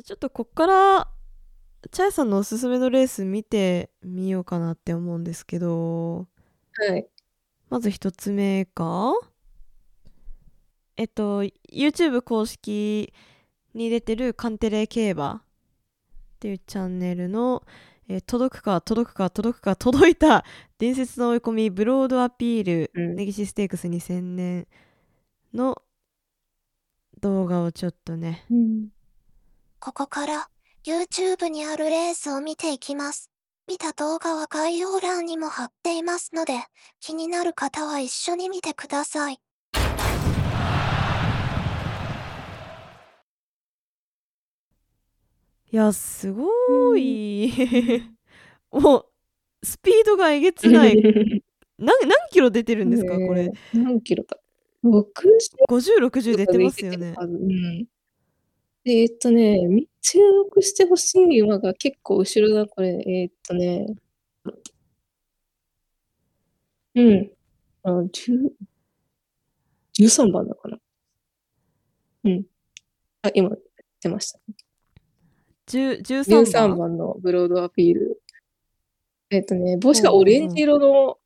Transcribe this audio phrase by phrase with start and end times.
[0.00, 1.08] ちょっとこっから
[1.90, 6.28] チャイさんのおすすめのレース見てみようかなって思うんですけど。
[6.74, 7.06] はい。
[7.68, 9.12] まず一つ目か
[10.96, 13.12] えっと YouTube 公式
[13.74, 15.42] に出てるカンテレ競馬っ
[16.38, 17.62] ていうチャンネルの、
[18.08, 20.44] えー届くか届くか届くか届いた
[20.78, 23.16] 伝説の追い込みブロードアピールうん。
[23.16, 24.68] ネギシステークス2000年
[25.54, 25.82] の
[27.20, 28.44] 動画をちょっとね
[29.84, 30.48] ここから
[30.86, 33.32] YouTube にあるレースを見ていきます。
[33.66, 36.54] 見た動画は概要欄にも貼っていますので、
[37.00, 39.40] 気になる方は一緒に見てください。
[45.72, 47.50] いやすごい、
[48.70, 49.06] もう
[49.66, 50.94] スピードがえげつない
[51.78, 53.50] 何何キロ出てるんですかこれ？
[53.72, 54.36] 何キロか。
[54.84, 55.02] 60
[55.68, 57.86] 5060出てますよねうん。
[58.84, 60.18] でえーっとね、み注
[60.50, 62.88] 目してほしい馬が結構後ろだ、これ。
[63.06, 63.86] えーっとね。
[66.94, 67.32] うん。
[67.84, 68.50] あ、10
[69.98, 70.78] 13番だかな。
[72.24, 72.44] うん。
[73.22, 73.50] あ、今、
[74.00, 74.40] 出ました。
[75.68, 78.20] 10 13 13番番のブロードアピール。
[79.30, 81.18] えーっとね、帽子がオレンジ色の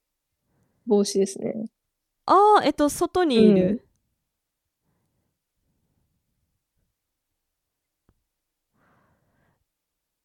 [0.87, 1.55] 帽子ですね。
[2.27, 3.86] ああえっと外にいる、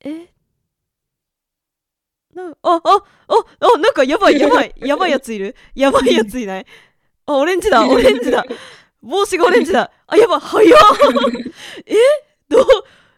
[0.03, 0.27] え？
[2.33, 3.03] なあああ
[3.59, 5.55] あなんかやばいやばいやばいやついる？
[5.75, 6.65] やばいやついない？
[7.25, 8.45] あオレンジだオレンジだ。
[9.01, 9.91] 帽子がオレンジだ。
[10.07, 10.79] あやばい早っ！
[11.85, 11.95] え？
[12.49, 12.65] どう？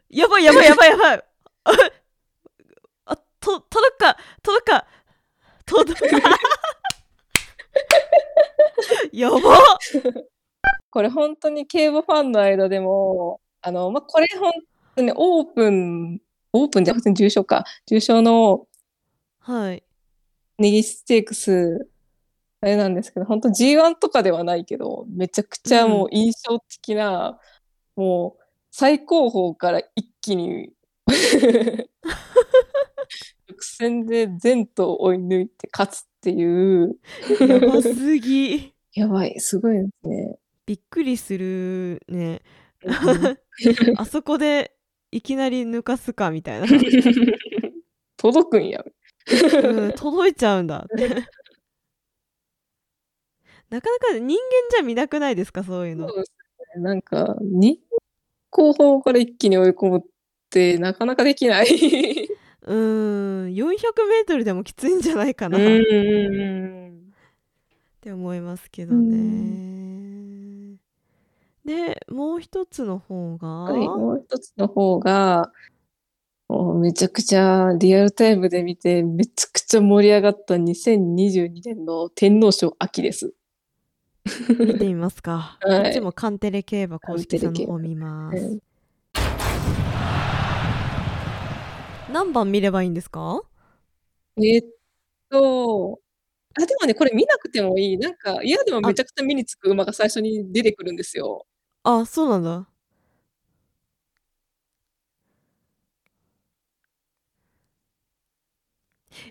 [0.09, 1.23] やばいやばいやばいやばい。
[1.66, 1.72] あ
[3.06, 4.88] あと届くか届くか。
[5.66, 6.30] 届くか。
[9.12, 9.40] やば
[10.90, 14.52] これ本当に競馬ファンの間でも、あの、まあ、これ本
[14.95, 16.20] 当にオープン、
[16.54, 17.66] オープンじゃなくて重賞か。
[17.88, 18.68] 重賞の
[19.40, 19.84] はい。
[20.58, 21.90] ネギステークス、
[22.62, 27.40] あれなんですけど、本当 G1 とかではないけど、めちゃくちゃもう印象的な、
[27.96, 30.72] もう最高峰から一気に
[31.08, 31.88] 直
[33.59, 36.96] 線で全頭追い抜いて勝つっていう、
[37.41, 38.74] やばすぎ。
[38.94, 40.38] やばい、すごいですね。
[40.66, 42.41] びっくりするね。
[43.97, 44.75] あそこで
[45.13, 46.68] いきなり抜かすかみたいな、
[48.18, 48.84] 届くんや。
[49.63, 51.07] うん、届いちゃうんだって
[53.69, 54.35] なかなか人間
[54.72, 55.63] じゃ見なくないですか？
[55.63, 56.25] そういうのそうね。
[56.78, 57.79] なんか、に
[58.50, 60.02] 後方から一気に追い込むっ
[60.50, 61.68] てなかなかできない。
[62.66, 67.13] うーん400メートルでもきついんじゃないかな、っん。
[68.02, 69.83] て思いますけどね
[71.66, 75.51] でもう一つの方が、はい、もう一つの方が、
[76.50, 83.34] もうめちゃくちゃリアルタイムで見て、めちゃくちゃ盛り上がった2022年の天皇賞秋です。
[84.59, 88.59] 見てみますか、 はいこっちもカンテレ競馬公式さんの方見ます、うん
[92.12, 93.41] 何番見ればいいんですか？
[94.38, 94.68] えーっ
[95.31, 96.00] と、
[96.62, 97.97] あ、でもね、これ見なくてもいい。
[97.97, 101.47] なんか、嫌でもめちゃくちゃ目につく馬が最初に出てくるんですよ。
[101.84, 102.68] あそうなんだ。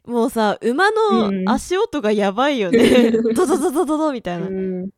[0.05, 3.11] もうさ馬うんの足音がやばいよね。
[3.35, 4.91] ドドドドドドみたいな、うん。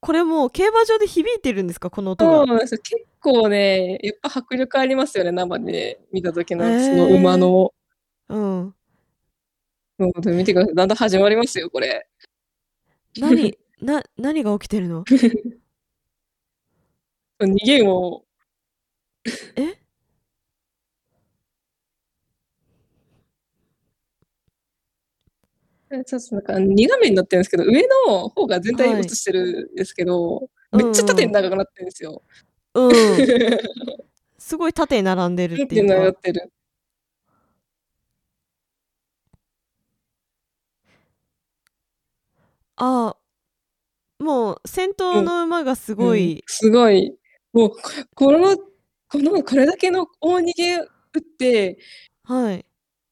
[0.00, 1.88] これもう競馬場で響いてるんですか？
[1.90, 2.38] この音が。
[2.38, 2.80] そうなんですよ。
[2.82, 7.72] 結構ね、やっぱ迫力ありますよね、生で見た時のその馬の。
[8.28, 8.74] うん。
[9.98, 10.74] そうで見てください。
[10.74, 12.08] だんだん始まりますよ、これ。
[13.18, 13.61] 何？
[13.82, 15.04] な何が起きてるの？
[17.40, 18.24] 逃げも、
[19.56, 19.76] え？
[26.06, 30.82] ちょっとなんか2画面になってるんですけど、上の方が全体はい映してるんですけど、うん。
[30.82, 32.22] めっちゃ縦に長くなってるんですよ。
[32.74, 32.92] うん。
[34.38, 36.52] すごい縦に並んでるっていう縦に長かってる。
[42.76, 43.16] あ
[44.22, 46.20] もう先頭の馬がすごうん。
[46.20, 47.16] い、すごい。
[47.52, 47.78] もう、こ
[48.14, 48.56] この、
[49.08, 50.84] この、これだけの大逃げ打
[51.18, 51.78] って、
[52.24, 52.64] はい。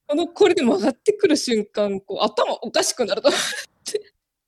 [0.07, 3.41] この、これで曲がってくる瞬間、こう、頭おかしくなると思っ
[3.85, 3.99] て。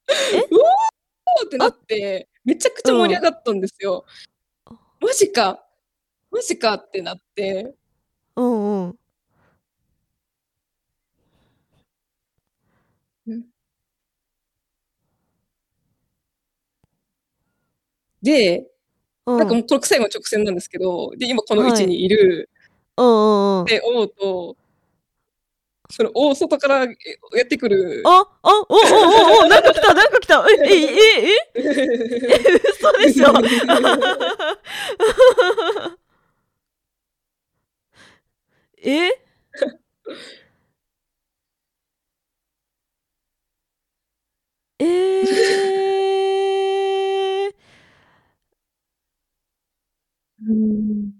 [0.50, 4.04] うおーってなって、めちゃくちゃ盛り上がったんですよ。
[5.00, 5.64] マジか。
[6.30, 7.74] マジかってなって、
[8.36, 9.01] うんうん
[18.22, 18.66] で、
[19.26, 19.38] うん。
[19.38, 22.50] なんかもうこれ最後の直線なんですけど、で、今この位置にいる
[22.98, 23.62] うんうんうん。
[23.64, 24.56] って思うと、
[25.90, 26.88] その大外からえ
[27.36, 28.02] やってくる。
[28.06, 28.76] あ、あ、お、お、
[29.42, 30.44] お、お、なんか来た、なんか来た。
[30.48, 30.74] え、え、
[31.54, 33.32] え、え、嘘でしょ。
[38.84, 39.10] え？
[44.78, 45.91] え
[50.48, 51.12] うん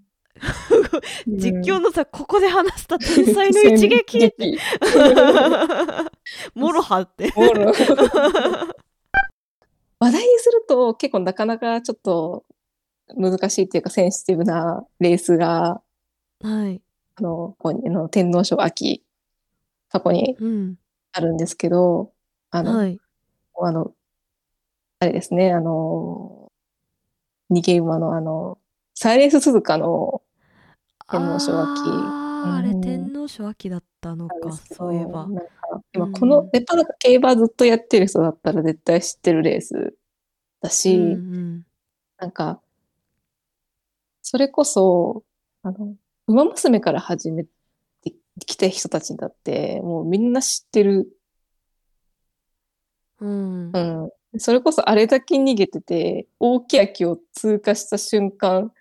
[1.27, 4.33] 実況のさ、ここで話した天才の一撃。
[6.55, 7.31] もろはって。
[7.35, 7.71] もろ
[9.99, 12.43] 話題にすると結構なかなかちょっと
[13.15, 15.81] 難しいっていうかセンシティブなレースが、
[16.41, 16.81] はい。
[17.15, 19.03] あの、ここの天皇賞秋、
[19.89, 20.75] 過去にうん。
[21.13, 22.11] あるんですけど、
[22.49, 22.99] あの、はい。
[23.61, 23.93] あの、
[24.99, 26.51] あれですね、あの、
[27.51, 28.57] 逃げ馬のあの、
[29.03, 30.21] サイレンス鈴鹿の
[31.09, 31.81] 天皇賞秋
[32.45, 35.27] あれうん天皇賞秋だったのか、そういえば。
[35.91, 39.93] 今うんこの、やっぱなんか競馬ずっとやってる人だったら絶対知ってるレース
[40.61, 41.65] だし、うんうん
[42.17, 42.61] なんか、
[44.21, 45.25] それこそ、
[45.63, 45.95] あの、
[46.27, 47.49] 馬娘から始めて
[48.45, 51.09] きた人たちだって、もうみんな知ってる。
[53.19, 54.39] うんうん。
[54.39, 58.71] それこそあれだけ逃げてて、大木木を通過した瞬間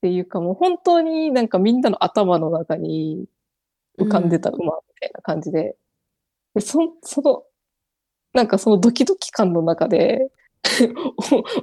[0.00, 3.26] っていうかもう本当になんかみんなの頭の中に
[3.98, 5.76] 浮かんでた馬みたいな感じで、
[6.54, 7.42] でそその、
[8.32, 10.30] なんかそのドキドキ感の中で、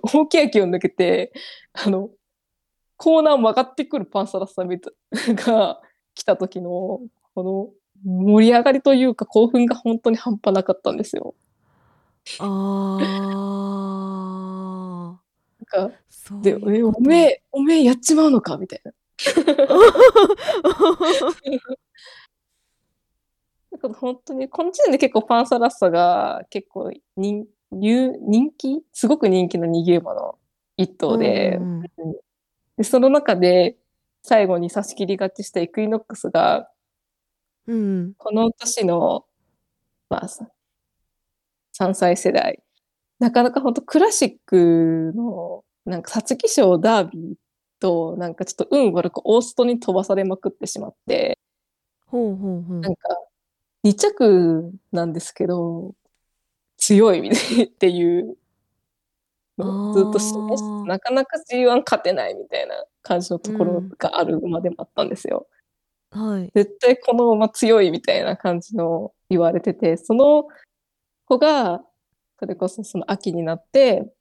[0.04, 1.34] お 大木木を抜けて、
[1.74, 2.12] あの、
[2.96, 4.92] コーナー曲がってくるパンサラッサみた
[5.50, 5.82] が
[6.14, 7.02] 来た時の、
[7.34, 7.70] この
[8.06, 11.34] 盛り上がりというか興奮が本当に半端なかったんですよ。
[12.40, 14.87] あなん
[15.68, 16.42] か、ーそう。
[16.42, 18.58] で、え、おめえ、おめえやっちまうのか？
[18.58, 18.92] みたいな。
[23.72, 28.82] だから本当に、この時点で結構パンサラッサが結構人人人気？
[28.94, 30.38] すごく人気の逃げ馬の
[30.78, 31.88] 一頭で、うんうん
[32.78, 33.78] でその中で
[34.24, 36.70] 最後に差し切り勝ちしたイクイノックスが、
[37.68, 38.14] うん。
[38.18, 39.26] この年の、
[40.10, 40.50] まあ、さ
[41.74, 42.62] 3歳世代、
[43.20, 47.36] なかなか本当クラシックの、なんか、皐月賞ダービー
[47.80, 51.40] と、なんかちょっと運悪くオーストに飛ばされまくってしまって、
[52.08, 52.80] ほうほうほう。
[52.80, 53.10] なんか、
[53.84, 55.94] 2着なんですけど、
[56.78, 58.38] 強いみたいっていう
[59.58, 65.48] のをずっとして、なかなか G1 勝てないみたいな感じのところがある馬でもあったんですよ。
[66.12, 66.52] はい。
[66.54, 70.48] 絶対この馬強いみたいな感じの言われてて、その
[71.26, 71.84] 子が、
[72.40, 74.12] それこそその秋になって、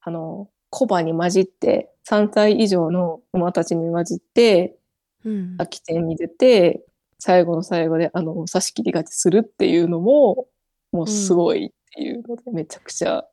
[0.00, 4.76] あの、コバに混じって、3歳以上の馬たちに混じって、
[5.24, 5.56] うん。
[5.58, 6.84] 秋戦に出て、
[7.18, 10.46] 最後の最後であの、差し切り勝ちするっていうのも、
[10.92, 13.24] もうすごいっていうので、めちゃくちゃ、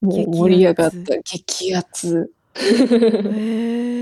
[0.00, 2.32] もう盛り上がった、激アツ。
[2.56, 3.93] へえ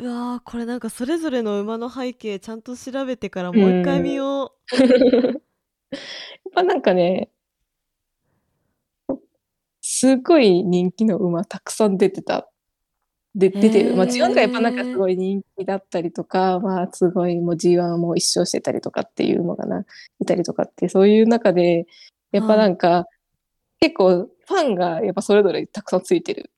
[0.00, 4.78] うわーこれなんかそれぞれの馬の背景ちゃんと調べてからもう一回見よ や
[5.36, 7.30] っぱなんかね、
[9.82, 12.48] すごい人気の馬たくさん出てた。
[13.34, 13.94] で、出てる。
[13.96, 19.84] まあへー G1 がやっぱなんかすごい人気だったりとか、まあすごいもう G1 も一勝してたりとかっていうのがな、
[20.20, 21.86] いたりとかって、そういう中で、
[22.32, 23.06] やっぱなんか、
[23.80, 26.50] 結構ファンがやっぱそれぞれたくさんついてる。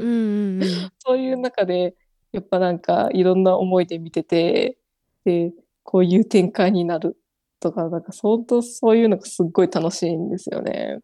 [0.00, 1.94] ううんうんうん そういう中で、
[2.34, 4.76] やっぱなんかいろんな思いで見てて、
[5.24, 5.52] で、
[5.84, 7.16] こういう展開になる
[7.60, 10.98] とか、なんか相当そういうのがすっごい楽しいんですよね。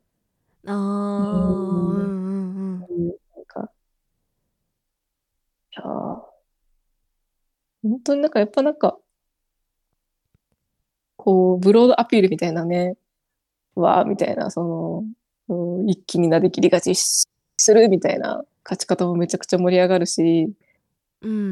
[0.67, 3.71] あーうんうんうんなんか、
[5.73, 5.87] いやー。
[7.83, 8.99] 本当になんかやっぱなんか、
[11.17, 12.97] こう、ブロードアピールみたいなね、
[13.77, 15.05] わーみたいな、そ
[15.49, 20.53] の、うん一気になりきり勝ちしするみたいな勝ち方もめちゃくちゃ盛り上がるし、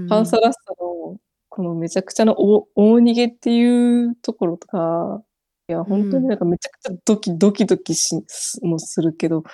[0.09, 5.23] パンサラッサのこのめちゃくちゃの大大逃げっていうところとか、
[5.69, 9.45] いや、本当になんかめちゃくちゃドキドキドキし、すもするけど、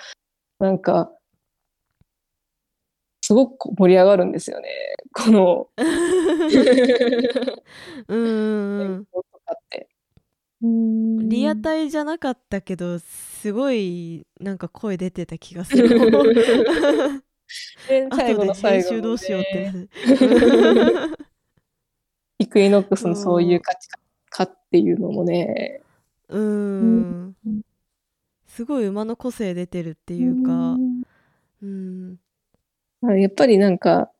[0.58, 1.10] なんか、
[3.22, 4.68] すごく盛り上がるんですよね。
[5.12, 5.68] この、
[8.08, 9.06] うん。
[9.06, 9.88] とかって。
[10.60, 16.00] リアタイじゃなかったけどすごいなんか声出てた気がする
[17.88, 19.72] で最後の最後どうしようって
[22.38, 23.88] イクイノックスのそういう勝ち
[24.30, 25.80] かっていうのもね、
[26.28, 27.36] うーん。
[28.46, 30.76] すごい馬の個性出てるっていうか。
[31.62, 32.16] うん。
[33.02, 34.10] あやっぱりなんか、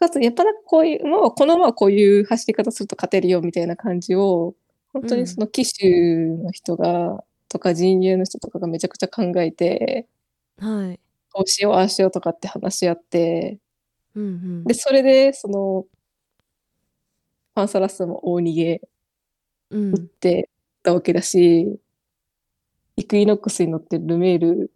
[0.00, 4.54] かつ、やっぱなんかこういう、馬は、この馬はこういう走り方すると勝てるよみたいな感じを、
[4.92, 10.08] 本当にその騎手の人が、とか陣営の人とかがめちゃくちゃ考えて、
[10.58, 11.03] はい
[11.34, 13.58] こうしよう、ああしようとかって話し合って、
[14.14, 14.64] うんうん。
[14.66, 15.86] で、それで、その、
[17.54, 18.80] パンサラッサも大逃げ
[19.70, 19.92] うん。
[19.92, 20.50] 打って
[20.82, 21.78] たわけだし、
[22.96, 24.72] イクイノックスに乗ってるルメール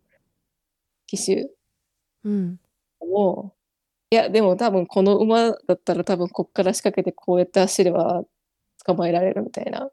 [1.09, 1.51] 騎手
[2.25, 2.59] うん。
[3.01, 3.55] も、
[4.11, 8.25] いや、でも多分この馬だったら多分こっから仕掛けてこうやって走れば
[8.87, 9.91] 捕まえられるみたいな。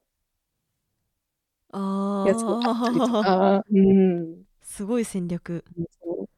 [1.71, 1.77] あ
[2.23, 4.45] やつもあったりとあか、うん。
[4.63, 5.63] すごい戦略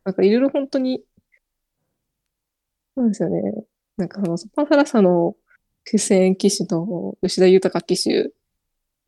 [0.07, 1.03] なんかいろいろ本当に、
[2.95, 3.41] そうですよね。
[3.97, 5.35] なんかその、パンサラッサの
[5.83, 8.31] 苦戦騎手の吉田豊騎手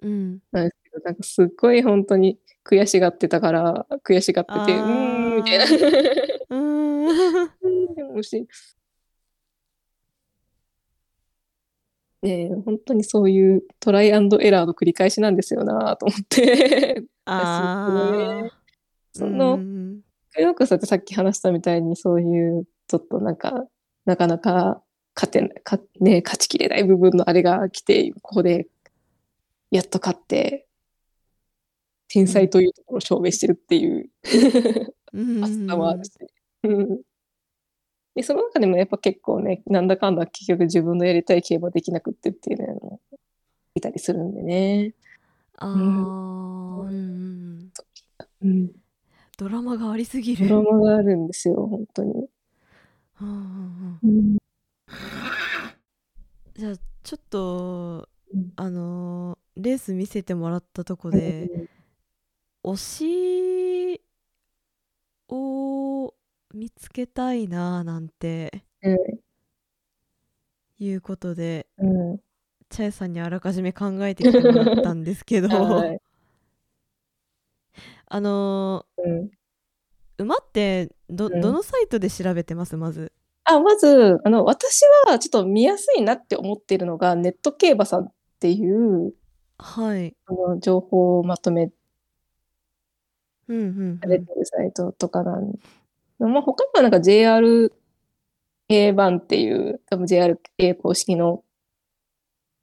[0.02, 0.40] うん。
[0.52, 4.84] なんですけど、なんかすっごい本当に悔しがってたから、悔しがってて、うあー。
[4.84, 5.66] ーん、みたいな。
[6.50, 8.16] うーん。
[8.16, 8.46] もし、
[12.22, 17.04] ねえ、本当にそういうトライアンドエラーの繰り返しなんですよなと思って。
[17.24, 18.50] ああ
[19.14, 19.60] その、
[20.40, 23.66] うんよくさってさっき話したみたいにそういうちょっとなんか
[24.06, 24.82] なかなか
[25.16, 28.68] 勝てないか、ね、勝ちきれない部分のあれが来てここで
[29.72, 30.68] やっと勝って
[32.08, 34.10] 天才というところを証明してるっていう
[35.14, 35.42] うん。
[35.42, 35.76] 熱さ
[38.16, 43.00] でその中でもやっぱ結構ねなんだかんだ結局自分のやりたい競馬できなくってっていうのも
[43.76, 44.94] いたりするんでね、
[45.58, 47.72] ああうん。
[48.42, 48.72] うん、
[49.40, 52.28] ドラマがありすぎドるラマがあるんですよ本当に。
[53.22, 54.10] うんうんうん。
[54.10, 54.38] うん。
[56.54, 58.52] じゃあちょっとうん。
[58.58, 61.50] あのーレース見せてもらったとこで
[62.64, 64.02] 推し
[65.30, 66.14] を
[66.54, 68.98] 見つけたいななんてうん。
[70.80, 72.18] いうことでうん。
[72.70, 75.48] チャエさんにあらかじめ考えてきてもらったんですけど。
[75.48, 76.02] はい
[78.12, 79.26] あのうん。
[79.26, 79.30] ー
[80.20, 81.42] 馬ってどうん。
[81.42, 82.76] どのサイトで調べてます？
[82.78, 83.12] まず。
[83.46, 89.14] あ、まず、あの、私はちょっと見やすいなって思っているのが、ネット競馬さんっていう、
[89.58, 90.16] はい。
[90.28, 91.72] あの、情報をまとめ
[93.48, 94.00] うんうんうん。
[94.02, 95.54] られてるサイトとかなん。
[96.20, 97.72] まあ、他にはなんか JRA
[98.96, 100.38] 版っていう、多分 JRA
[100.82, 101.44] 公式の、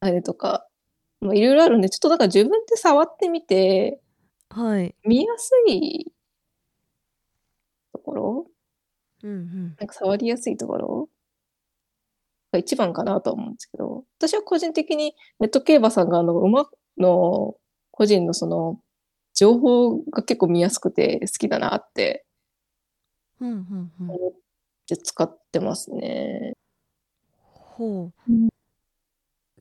[0.00, 0.66] あれとか、
[1.20, 4.00] まあ、いろいろあるんで、ちょっとだから自分で触ってみて、
[4.50, 4.94] はい。
[5.04, 6.12] 見やすい
[7.92, 8.46] ところ？
[9.24, 9.76] うんうん。
[9.78, 11.08] なんか触りやすいところ？
[12.52, 16.66] が一番かなとは思うんですけど、私は個人的にネット競馬さんがあの馬
[16.98, 17.54] の
[17.90, 18.78] 個人のその
[19.34, 22.24] 情報が結構見やすくて好きだなって
[23.40, 24.10] うんうんうん。
[24.10, 24.32] 思っ
[24.88, 26.54] て使ってますね。
[27.42, 28.48] ほう、うん。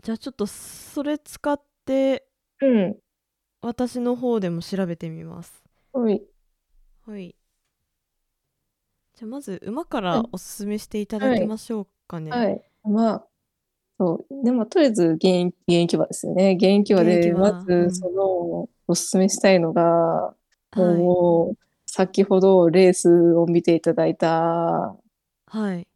[0.04, 2.28] じゃあちょっとそれ使って
[2.62, 2.98] うん。
[3.66, 5.64] 私の方でも調べてみます。
[5.92, 6.22] はい。
[7.08, 7.36] はい。
[9.16, 12.62] じゃあまず馬からうんおすすめしていただきましょうかね、はい。
[12.84, 13.28] まあ、
[13.98, 14.46] そう。
[14.46, 16.54] でも、とりあえず現役、現役馬ですよね。
[16.60, 20.36] 現役馬で、まうんず、その、おすすめしたいのが、は
[20.76, 20.76] い。
[20.76, 24.96] もう、先ほどレースを見ていただいた、
[25.48, 25.88] はい。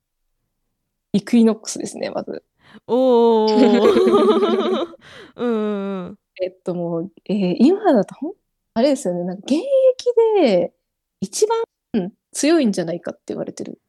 [1.13, 2.43] イクイノックスですね、まず。
[2.87, 3.83] おお
[5.35, 8.15] うんうんうんえっと、もう、えー今だと
[8.73, 9.65] あれですよね、なんか現役
[10.41, 10.73] で
[11.21, 11.59] 一番
[11.93, 13.79] うん強いんじゃないかって言われてる。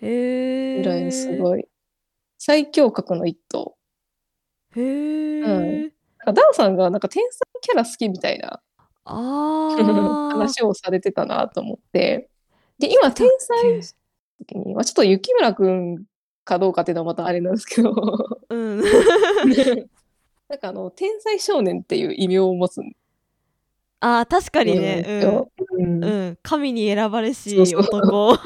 [0.00, 1.66] へえぐらいすごい。
[2.38, 3.76] 最強格の一頭。
[4.76, 5.82] へえ、うん。
[5.82, 5.90] なん
[6.26, 8.62] かダンさんがなんか天才キャラ好きみたいな
[9.04, 12.30] 話をされてたなと思って。
[12.78, 13.82] で、今、天才の
[14.38, 16.04] 時に、まあ、ちょっと雪村くん
[16.44, 17.94] かどうかっていうのはまたあれなんですけど、
[18.48, 18.82] うん
[20.50, 22.80] なんかあの、天才少年っていう異名を持つ。
[22.80, 22.92] ん
[24.00, 25.04] あー確かにでね。
[25.20, 25.48] すよ。
[25.78, 25.84] うん。
[25.84, 27.80] うん、うん、神に選ばれしそうそう。
[27.82, 28.36] 男。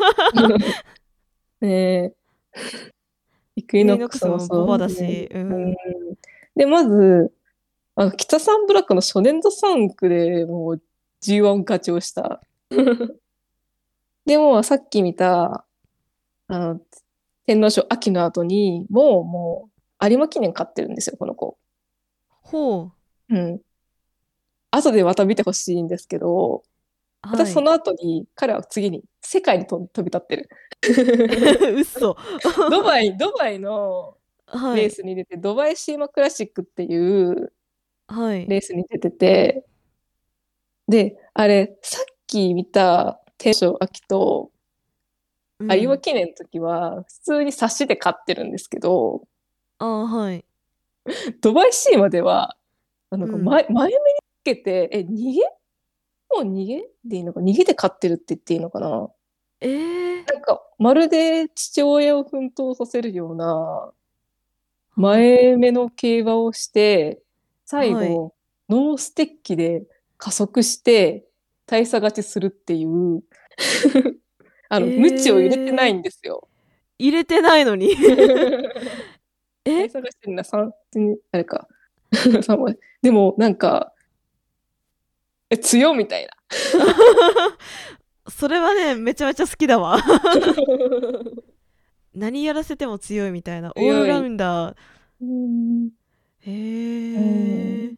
[1.62, 2.14] ねえ。
[3.56, 5.30] イクイノックスもそうだし。
[5.32, 5.52] うん。
[5.52, 5.74] うん。
[6.54, 7.32] で、まず、
[7.94, 10.82] あの北サンブラックの初年度3区でもう
[11.22, 12.42] G1 勝ちをした。
[14.26, 15.64] でも、さっき見た、
[16.48, 16.80] あの、
[17.46, 19.70] 天皇賞秋の後に、もう、も
[20.02, 21.56] う、有馬記念勝ってるんですよ、この子。
[22.44, 22.92] ほ
[23.28, 23.60] うん。
[24.70, 26.62] 後でまた見てほしいんですけど、
[27.24, 30.50] うまたその後に、彼は次に世界に飛飛び立ってる。
[30.82, 32.16] は い嘘
[32.70, 37.52] ドバイ、ドバイのはいレースに出て、ドバイシーマクラシックっていう、
[38.08, 38.46] はい。
[38.48, 39.66] レースに出てて、
[40.88, 44.50] で、あれ、さっき見た天正秋と、
[45.60, 49.26] うん有馬記念の時は、普通に冊子で買ってるんですけど、
[49.78, 50.44] ああ、はい。
[51.40, 52.56] ドバイシーまでは、
[53.10, 53.44] あなんかうん。
[53.44, 53.96] 前、前目に
[54.40, 55.40] つけて、え、逃げ？
[56.30, 57.40] もう逃げでいいのか？
[57.40, 59.10] 逃げて買ってるって言っていいのかな？
[59.60, 63.92] えー、なんか、まるで父親を奮闘させるような、
[64.96, 67.22] 前目の競馬をして、
[67.64, 68.08] 最後、はい。
[68.68, 69.84] ノーステッキで
[70.16, 71.26] 加速して、
[71.66, 73.22] 大差勝ちするっていう、
[74.68, 75.00] あの、えー。
[75.00, 76.48] ムチを入れてないんですよ。
[76.98, 77.94] 入れてないのに。
[79.64, 79.88] え？
[79.88, 81.68] 大差勝ちな3点、あれか。
[83.02, 83.92] でも、なんか、
[85.50, 86.32] え、強みたいな。
[88.30, 89.98] それはね、めちゃめちゃ好きだわ。
[92.14, 93.72] 何やらせても強いみたいな。
[93.76, 94.76] オールラウンダー。
[95.20, 95.90] うん
[96.40, 97.94] へうえ。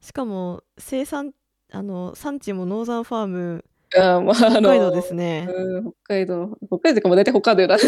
[0.00, 1.32] しかも、生産、
[1.72, 3.64] あの、産地もノーザンファーム、
[3.94, 5.48] あまあ、あの北海道ですね。
[5.48, 7.78] うん北海道、北海道とかも大体北海道だ。
[7.78, 7.86] そ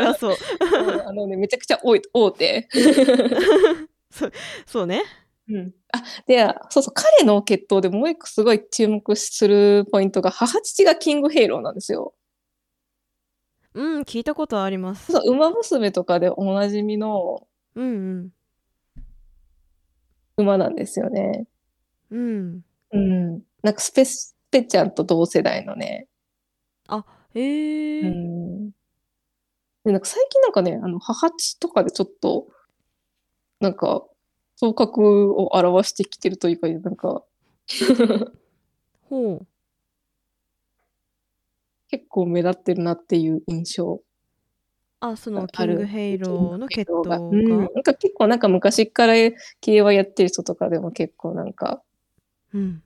[0.00, 0.36] りゃそう。
[0.60, 2.68] うんあのね、めちゃくちゃ多い大手。
[4.66, 5.02] そうね。
[5.48, 12.14] うん、あで、そうそう、彼の決闘でもう一個すごい注目するポイントが、母父がキングヘイローなんですよ。
[13.74, 15.12] うん、聞いたことあります。
[15.12, 18.30] そう、馬娘とかでおなじみのうん
[20.36, 21.46] 馬なんですよね。
[22.10, 22.60] うん。
[22.92, 23.42] うん。
[23.62, 23.68] うん。
[23.68, 26.08] なんかスペスペちゃんと同世代のね。
[27.34, 28.00] へえ。
[28.00, 28.70] うん。
[29.84, 32.48] で、なんか最近なんかね、あの、母父とかでちょっと、
[33.60, 34.04] なんか、
[34.58, 37.24] 頭角を表してきてるというか、なんか、
[39.08, 39.46] ほう。
[41.88, 44.00] 結構目立ってるなっていう印象
[45.00, 45.46] あ、その。
[45.48, 47.64] キングヘイローの決闘がうん、なが。
[47.64, 49.14] んか結構なんか昔から
[49.60, 51.82] 競馬やってる人とかでも結構なんか、
[52.52, 52.82] うん。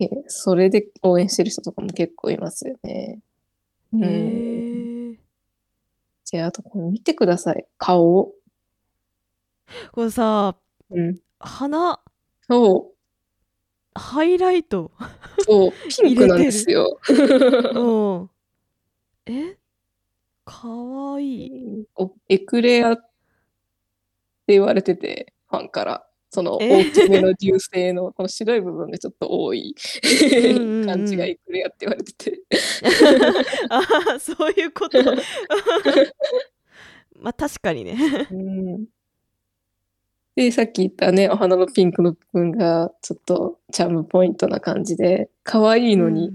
[0.00, 3.20] えそれで応援してる人とかも結構いますよね。
[3.92, 5.18] うんへえ。
[6.24, 7.66] じゃあ、あとこれ見てください。
[7.78, 8.32] 顔。
[9.92, 10.56] これさ、
[10.90, 11.18] うん。
[11.38, 12.00] 鼻、
[12.48, 13.98] そう。
[13.98, 14.92] ハイライト。
[15.40, 15.72] そう。
[16.02, 16.98] ピンクなんですよ。
[17.74, 18.30] うん。
[19.26, 19.56] え？
[20.44, 21.86] かわいい。
[21.96, 23.02] おエクレアって
[24.48, 26.09] 言われてて、ファンから。
[26.30, 29.74] そのえ大きめの流星のこの白い部分がちょっと多い
[30.86, 32.40] 感じがエクレアって言われてて。
[33.68, 33.80] あ
[34.14, 35.02] あ、そういうこと。
[37.18, 38.28] まあ確かにね。
[38.30, 38.86] うん
[40.36, 46.30] で、さっき言ったね、お花のピンクの部分がちょっとチャームポイントな感じで、可愛いのに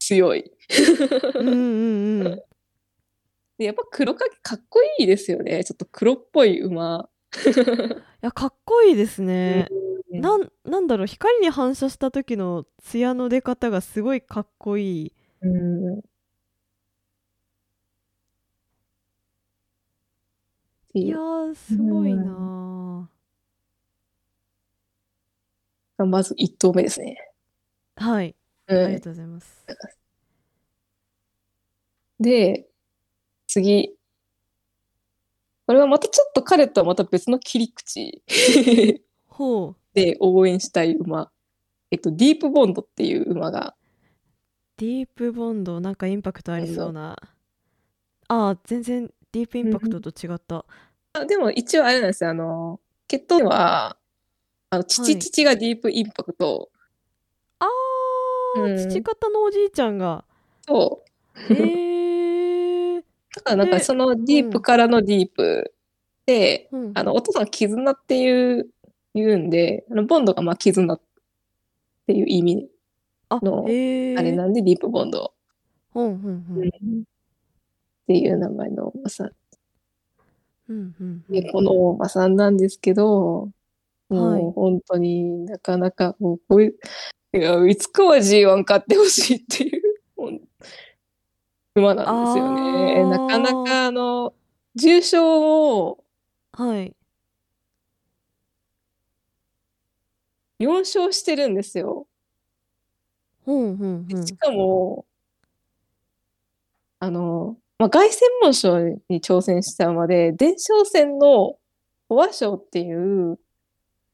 [0.00, 0.50] 強い。
[1.36, 2.42] うんうんうんうん。
[3.56, 5.62] でやっぱ黒影かっこいいですよね。
[5.64, 7.08] ちょっと黒っぽい馬。
[7.34, 9.68] いや、かっこいいですね。
[9.70, 15.12] うんなん、なんだろう、光に反射した時の艶の出方がすごいかっこいい。
[15.42, 16.00] うん
[20.96, 23.10] いやー、すごいな
[25.98, 27.16] がまず1頭目ですね。
[27.96, 28.04] ー。
[28.04, 28.36] はい、
[28.68, 29.66] うんありがとうございます。
[32.20, 32.68] で、
[33.46, 33.96] 次。
[35.66, 38.22] これはまたちょっと彼とはまた別の切り口
[39.26, 39.76] ほう。
[39.94, 41.30] で応援したい馬。
[41.90, 43.74] えっと、ディープボンドっていう馬が、
[44.76, 47.16] ディープボンド、なんかインパクトありそうな。
[48.28, 50.64] ああ、全然ディープインパクトと違った。
[51.12, 52.30] あでも一応あれなんですよ。
[52.30, 53.96] あの、血統は、
[54.70, 56.70] あの、はい父父がディープインパクト。
[57.60, 60.24] あー、うん父方のおじいちゃんが。
[60.66, 61.04] そ
[61.48, 61.54] う。
[61.54, 62.03] へえ。
[63.36, 65.74] だからなんかでそのディープからのディープ
[66.26, 68.68] で、うんあの、お父さんが絆っていう、
[69.14, 71.00] 言うんで、あの、ボンドがまあ絆っ
[72.06, 72.68] ていう意味、
[73.28, 73.64] あの。
[73.64, 75.32] あれなんでディープボンド
[75.92, 76.16] ほん。
[76.16, 79.30] っていう名前のお馬さん。
[80.68, 86.74] うんうんで、このお馬さんなんですけど、はいもう本当になかなか、もうこういう、
[87.38, 89.82] いや、いつかは G1 勝ってほしいっていう、
[91.74, 93.04] 馬なんですよね。
[93.04, 94.34] なかなかあの、
[94.76, 96.04] 重賞を
[96.52, 96.94] はい。
[100.60, 102.06] 4勝してるんですよ。
[103.44, 104.26] ほんほん。
[104.26, 105.04] しかも、
[107.00, 111.58] あの、まあ、凱旋門賞に挑戦した馬で、伝承戦の
[112.08, 113.38] フォア賞っていう、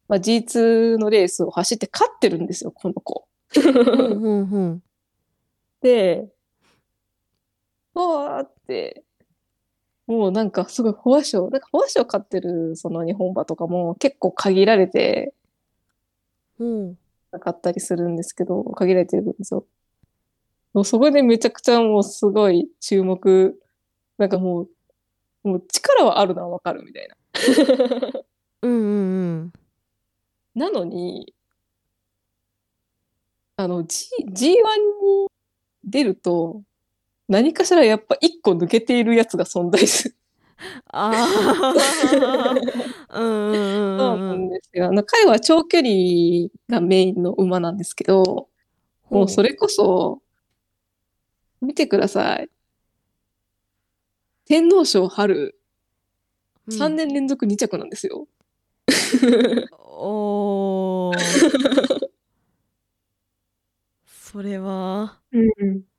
[0.08, 3.28] まあ、G2 のレースを走って勝ってるんですよ、この子。
[3.54, 4.82] ほんほんほん。
[5.82, 6.28] で、
[7.94, 9.04] わーって、
[10.06, 15.34] もうなんかすごい保和賞、なんか保和賞飼ってるその日本馬とかも結構限られて
[16.58, 16.98] うん。
[17.32, 19.64] なかったりするんですけど、限られてるんですよ。
[20.72, 23.58] もうそこでめちゃくちゃもうすごい注目、
[24.18, 24.62] なんかも
[25.44, 27.16] う、もう力はあるのはわかるみたいな。
[28.62, 29.52] うんうんうん。
[30.54, 31.34] なのに、
[33.56, 35.28] あの、G、G1 に
[35.84, 36.62] 出ると、
[37.30, 40.16] 何かしらやっぱ一個抜けているやつが存在する。
[40.88, 42.54] ああ。
[43.20, 44.18] うんそうう。
[44.18, 44.86] なんんですよ。
[44.88, 45.90] あの、彼は長距離
[46.68, 48.48] がメインの馬なんですけど、
[49.10, 50.22] もうそれこそ、
[51.62, 52.50] 見てください。
[54.46, 55.54] 天皇賞春、
[56.68, 58.28] うん3年連続2着なんですよ。
[59.80, 61.18] おー。
[64.06, 65.20] それは。
[65.32, 65.89] うん。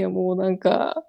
[0.00, 1.04] いや、もうなんか、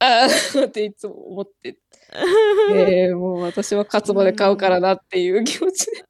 [0.00, 1.78] ああっていつも思って、
[2.74, 6.04] えー、もう私は勝つまで買うからなっていう気持ちで。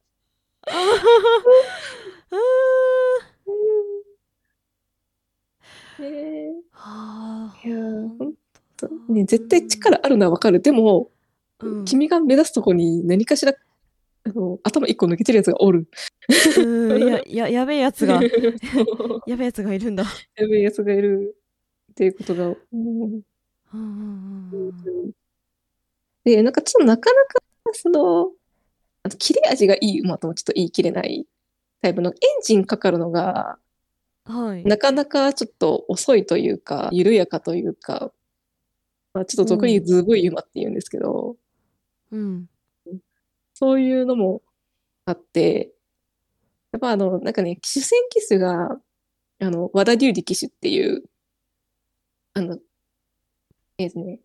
[0.63, 0.71] あ
[5.99, 6.51] えー。
[6.73, 8.33] あいやーほん
[8.75, 8.89] と。
[9.09, 10.61] ね、絶対力あるのはわかる。
[10.61, 11.11] でも、
[11.59, 11.85] うん。
[11.85, 13.53] 君が目指すとこに何かしら、
[14.27, 15.87] あの、頭一個抜けてるやつがおる。
[16.57, 18.19] うんやややべえやつが
[19.27, 20.03] やべえやつがいるんだ。
[20.35, 21.35] やべえやつがいる
[21.91, 22.47] っていうことが。
[22.47, 23.21] うんうん
[23.73, 25.11] うんうんうん
[26.23, 28.31] で、なんかちょっとなかなか、その、
[29.03, 31.25] あと切れ味がいい馬ともちょっと言い切れない
[31.81, 33.57] タイプのエンジンかかるのが、
[34.25, 34.63] はい。
[34.65, 38.11] なかなかちょっと遅いというか、緩やかというか、
[39.13, 41.37] まあ、ちょっと俗にズブい馬って言うんですけど、
[42.11, 42.49] うん。
[43.59, 44.43] そういうのも
[45.05, 45.73] あって、
[46.71, 48.69] やっぱあの、なんかね、主戦騎手が、
[49.39, 51.01] あの、和田竜二騎手っていう、
[52.35, 52.59] あの、
[53.79, 54.19] えーですね、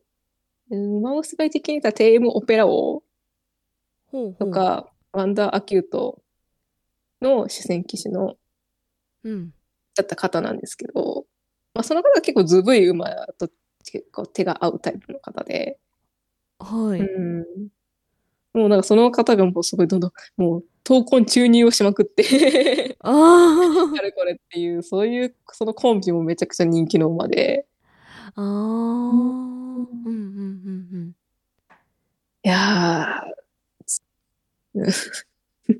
[0.69, 3.03] ウマ娘的に言ったらテイエムオペラオー。
[4.39, 6.23] とか、ワンダーアキュート
[7.23, 8.37] の主戦騎手の、
[9.25, 9.55] うん。
[9.95, 11.25] だった方なんですけど、
[11.73, 13.49] まあ、その方は結構ズブい馬と
[13.83, 15.79] 結構手が合うタイプの方で、
[16.59, 17.01] はい。
[17.01, 17.05] う
[17.65, 17.69] ん。
[18.55, 23.13] もうなんかその方がもうすごいどんどん、もう闘魂注入をしまくって、ああ。
[23.99, 27.67] あれこれっていう、そういう、そのコンビもめちゃくちゃ人気の馬で、
[28.37, 28.43] ああ。
[28.43, 31.13] うんうんうん
[32.45, 35.79] いやー、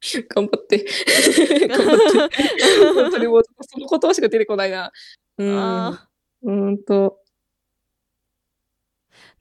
[0.34, 0.84] 頑張って、
[1.68, 4.92] 頑張って、本当にもうその言葉しか出てこないな。
[5.38, 5.88] ううん。
[5.90, 7.27] うーんと、あ。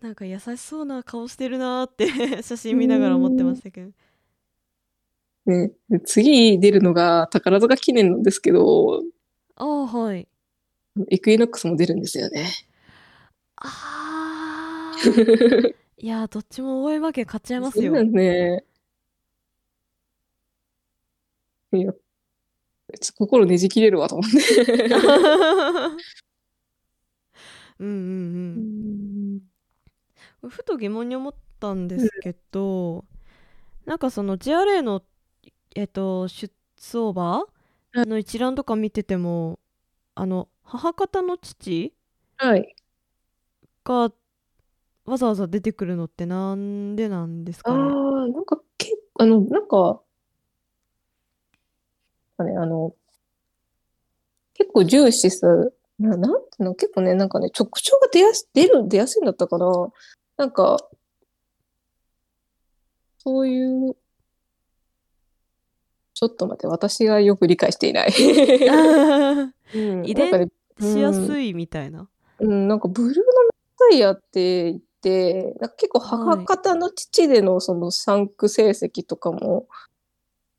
[0.02, 3.92] なんか優しそうな顔してるなーって 写真見ながら思ってましたけど。
[5.46, 9.02] ね、で次出るのが宝塚記念なんですけど、
[9.56, 10.28] ああ、はい。
[11.10, 12.48] エクイノックスも出るんですよね。
[13.58, 14.98] ああ。
[16.00, 18.12] いやー、どっちも大江負け買っちゃいますよそうだ。
[18.12, 18.64] ね。
[21.72, 21.94] いや、
[23.18, 24.38] 心ねじ切れるわと思って。
[27.80, 27.94] うんうん
[28.56, 28.60] う。
[28.60, 29.42] うんん
[30.50, 33.06] ふと疑問に思ったんですけど、
[33.86, 35.04] なんかその JRA の、
[35.76, 37.46] えっと、出走馬
[37.96, 39.60] の一覧とか見てても、
[40.16, 41.94] あの、母方の父
[42.38, 42.76] はい。
[43.84, 44.12] が
[45.06, 47.98] わざわざ出てくるのってなんでなんですああかね？
[48.30, 50.02] ー、なんか結構、あの、なんか、
[52.38, 52.96] あね、あの、
[54.54, 59.66] 結構重視する、な、なんていうの、結構ね、なんかね、直腸が出やす、出る、出やすいんだったかな。
[60.38, 60.78] なんか、
[63.18, 63.96] そういう、
[66.14, 68.14] ちょっと待って、私がよく理解していない。
[69.76, 70.48] うん遺なんかね
[70.80, 72.08] しやすいみたいな。
[72.40, 73.24] うん、なんかブルーノ・メ
[73.90, 79.68] タイヤって言って、なんか結構母方の父でのその産区成績とかも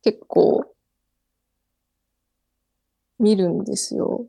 [0.03, 0.75] 結構
[3.19, 4.27] 見るんですよ。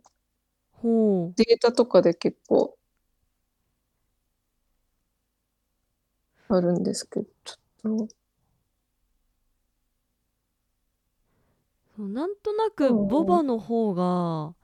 [0.74, 1.34] ほう。
[1.36, 2.78] データとかで結構
[6.50, 8.14] あるんですけど、ちょっと。
[11.96, 13.08] そうなんとなくうん。
[13.08, 14.56] ボバの方が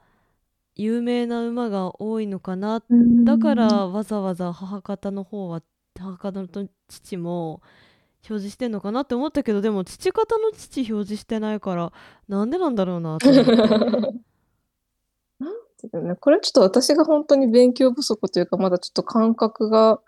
[0.75, 2.83] 有名な馬が多いのかな。
[3.23, 5.61] だからわざわざ母方の方は
[5.97, 6.47] 母方の
[6.87, 7.61] 父も
[8.27, 11.93] 表示してんのかなって思ったけどでも父方の父表示してないから
[12.27, 13.31] なんでなんだろうなって
[15.39, 20.01] なんていうのね、これはちょっと私が本当に勉強不足というか、まだちょっと感覚が、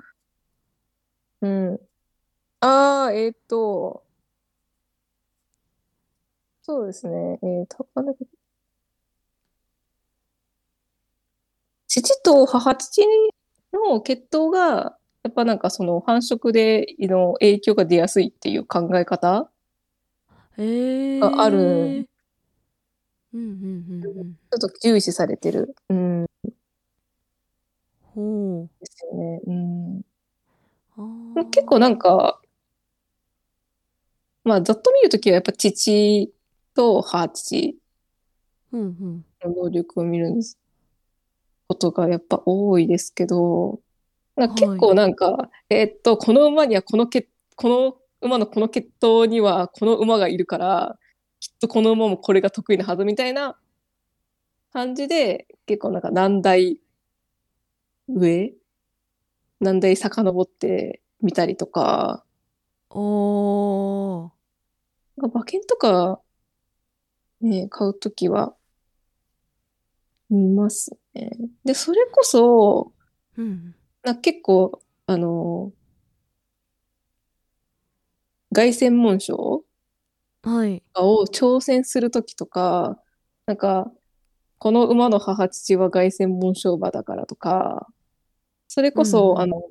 [1.41, 1.80] うん。
[2.62, 4.06] ああ、えっと、
[6.62, 8.13] そうですね、えー、高値
[11.88, 13.02] 父と母父
[13.73, 19.50] の血統が、やっぱなんかその繁殖での影響が出やすいっていう考え方？
[20.58, 21.19] へえ。
[21.19, 21.58] がある。
[23.34, 23.50] うんうん
[23.89, 24.34] うんうん。
[24.34, 26.30] ちょっと重視されてる、うん、で
[28.15, 29.41] ほすよね。
[29.45, 30.02] うん、
[31.51, 32.41] 結構なんか、
[34.43, 36.33] まあざっと見るときはやっぱ父
[36.73, 37.77] と母父。
[38.73, 40.31] の能力を見る
[41.67, 43.79] ことがやっぱ多いですけど、
[44.36, 50.97] なんか結構なんか、えーっと、この馬にはこの血、この馬のこの血統にはこの馬がいるから、
[51.39, 53.57] きっとこの馬もこれが得意なはずみたいな
[54.73, 56.79] 感じで、結構なんか何代
[58.07, 58.53] 上
[59.60, 62.24] 何代遡ってみたりとか、
[62.89, 64.32] おー。
[65.17, 66.22] 馬券とか、
[67.41, 68.56] ね、買うときは
[70.30, 71.32] 見ますね。
[71.63, 72.93] で、それこそ、
[73.38, 73.76] うん。
[74.04, 75.72] な結構、あの、
[78.54, 79.63] 凱旋門賞
[80.43, 80.84] はい。
[80.96, 83.02] を挑戦するときとか、
[83.46, 83.91] なんか、
[84.60, 87.88] この馬の母父は凱旋門賞馬だからとか、
[88.67, 89.63] それこそ、うんあの、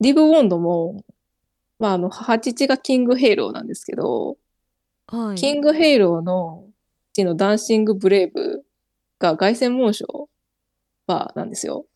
[0.00, 1.04] ディープボンドも、
[1.78, 4.36] まあ、あの、母父がキング・ヘイローなんですけど、
[5.06, 5.36] はい。
[5.36, 6.66] キング・ヘイローの
[7.12, 8.64] 父のダンシング・ブレイブ
[9.18, 10.28] が凱旋門賞
[11.06, 11.86] 馬なんですよ。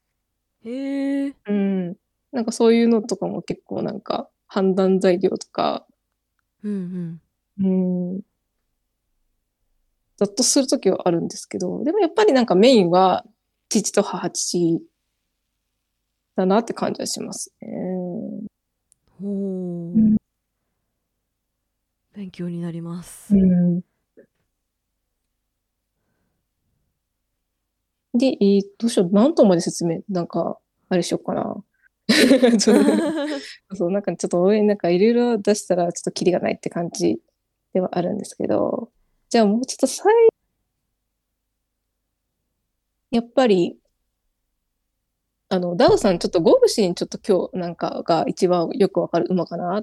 [0.64, 1.34] へえ。
[1.46, 1.96] うん。
[2.32, 5.86] なんかそういうのとかも結構なんか判断材料とか、
[6.62, 7.20] うん
[7.58, 8.12] うん。
[8.14, 8.20] うん。
[10.16, 13.24] ざっとするときはあるんですけど、でもやっぱりなんかメインは
[13.68, 14.82] 父と母父
[16.38, 17.68] だなって感じはしますね。
[19.20, 20.16] ほううん。
[22.14, 23.34] 勉強になります。
[23.34, 23.80] うん。
[28.14, 29.10] で、えーどうしよう。
[29.12, 31.56] 何とまで説明、なんか、あれしようかな。
[33.74, 37.20] そう、なんかちょっと応援なんかいろいろ出したらちょっとキリがないって感じ
[37.74, 38.90] ではあるんですけど、
[39.28, 40.14] じゃあもうちょっと最
[43.10, 43.76] やっぱり、
[45.50, 49.82] あの、ダウさんちょっとゴルシーにちょっと今日なんかが一番よくわかる馬かな？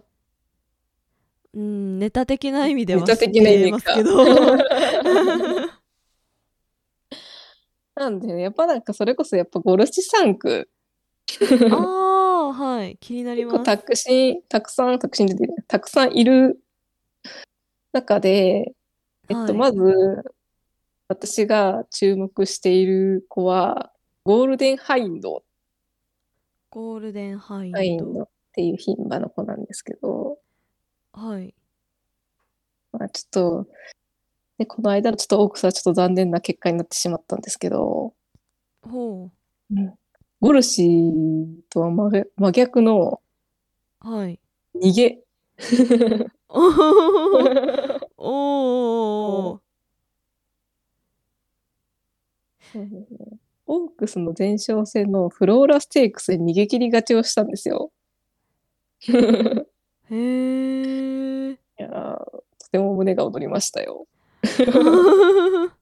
[1.56, 3.96] うん、ネタ的な意味ではネタ的な意味か
[7.96, 10.70] なんで、やっぱなんかそれこそやっぱゴルシ産駒、
[11.26, 11.68] けど。
[11.78, 11.80] あ
[12.50, 12.98] あ、はい。
[13.00, 13.64] 気になります。
[13.64, 16.60] たくさん、たくさん、たくさん出てる、たくさんいる
[17.94, 18.74] 中で、
[19.30, 20.24] えっと、はいまず、
[21.08, 23.92] 私が注目している子は、
[24.26, 25.44] ゴールデンハインド、
[26.76, 28.14] ゴールデンハイハインンド。
[28.20, 30.40] ドっていう牝馬の子なんですけど、
[31.14, 31.56] はい。
[32.92, 33.30] まあ、ちょっ
[33.66, 33.70] と、
[34.58, 38.14] で、この間のちょっとオークスはちょっと残念な結果になってしまったんですけど、
[38.82, 39.32] ほ
[40.42, 43.22] ゴルシーとは真逆真逆の
[44.04, 44.10] う。
[44.10, 44.38] はい。
[44.76, 45.20] 逃げ。
[46.50, 49.60] おー おー。
[53.68, 57.92] オークスの前哨戦のフローラステークスで逃げ切り勝ちをしたんですよ。
[59.08, 59.12] い
[60.12, 61.60] へえ。
[61.78, 62.18] やー
[62.60, 64.08] とても胸が躍りましたよ。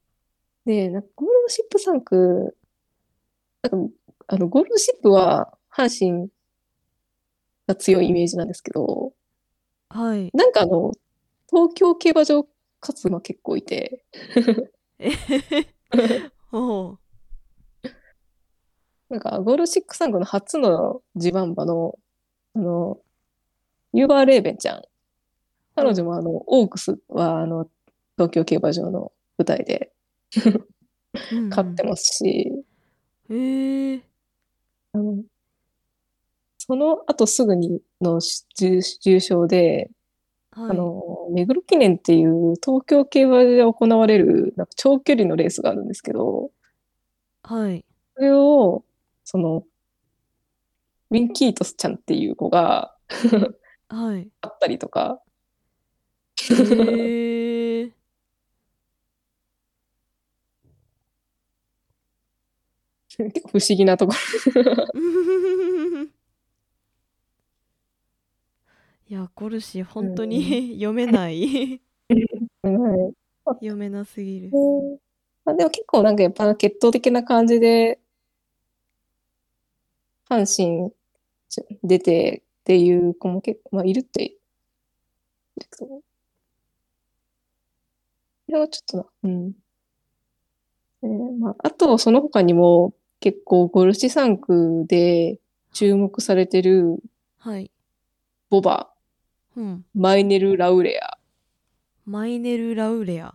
[0.65, 2.55] で、なんかゴールドシップ3区、
[3.63, 3.95] なんか
[4.27, 6.29] あのゴールドシップは阪神
[7.67, 9.13] が強いイメージなんですけど、
[9.89, 10.29] はい。
[10.33, 10.91] なんかあの、
[11.49, 12.47] 東京競馬場
[12.81, 14.03] 勝つ馬結構いて、
[14.99, 15.67] えへへ
[16.49, 16.97] ほ
[19.13, 21.99] なんかゴールドシップ3区の初の地盤馬の、
[22.55, 22.97] あの、
[23.93, 24.81] ユーバーレーベンちゃん。
[25.75, 27.69] 彼女もあの、オークスはあの、
[28.17, 29.91] 東京競馬場の舞台で
[31.31, 31.37] う。
[31.37, 32.51] うん勝ってますし、
[33.29, 34.01] へえ。
[34.93, 35.23] あの、
[36.57, 38.19] その後すぐにの
[38.55, 39.91] 重重賞で、
[40.51, 40.71] はい。
[40.71, 46.49] あの、目黒記念っていう東京競馬で行われるなんか長距離のレースがあるんですけど、
[47.43, 47.85] はい。
[48.15, 48.83] それを、
[49.23, 49.63] その、
[51.11, 52.95] ウィン・キートスちゃんっていう子が
[53.89, 54.27] はい。
[54.41, 55.21] あったりとか、
[56.49, 57.91] へえ。
[63.17, 64.13] 結構不思議なとこ
[69.07, 71.81] いや、ゴルシー、本当に読めない。
[73.45, 74.49] 読めなすぎる。
[75.45, 77.99] まあ、でも結構なんかやっぱ血統的な感じで、
[80.29, 80.91] 阪神
[81.83, 84.35] 出てっていう子も結構、まあいるって、
[85.77, 86.01] こ
[88.47, 89.51] れはちょっとな、うん。
[91.03, 95.39] えーまあ、あと、その他にも結構ゴルシ3区で
[95.73, 96.97] 注目されてる
[97.39, 97.71] はい。
[98.49, 98.89] ボバ、
[99.55, 99.85] うん。
[99.93, 101.17] マイネル・ラウレア、
[102.05, 103.33] マイネル・ラウレア。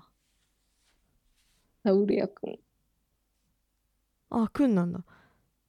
[1.84, 2.58] ラウレア君。
[4.30, 5.04] あ、くんなんだ。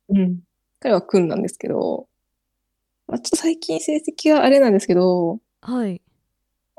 [0.09, 0.39] うん。
[0.81, 2.07] 彼は君なんですけど、
[3.07, 6.01] まあ、ちょっと最近成績はあれなんですけど、はい。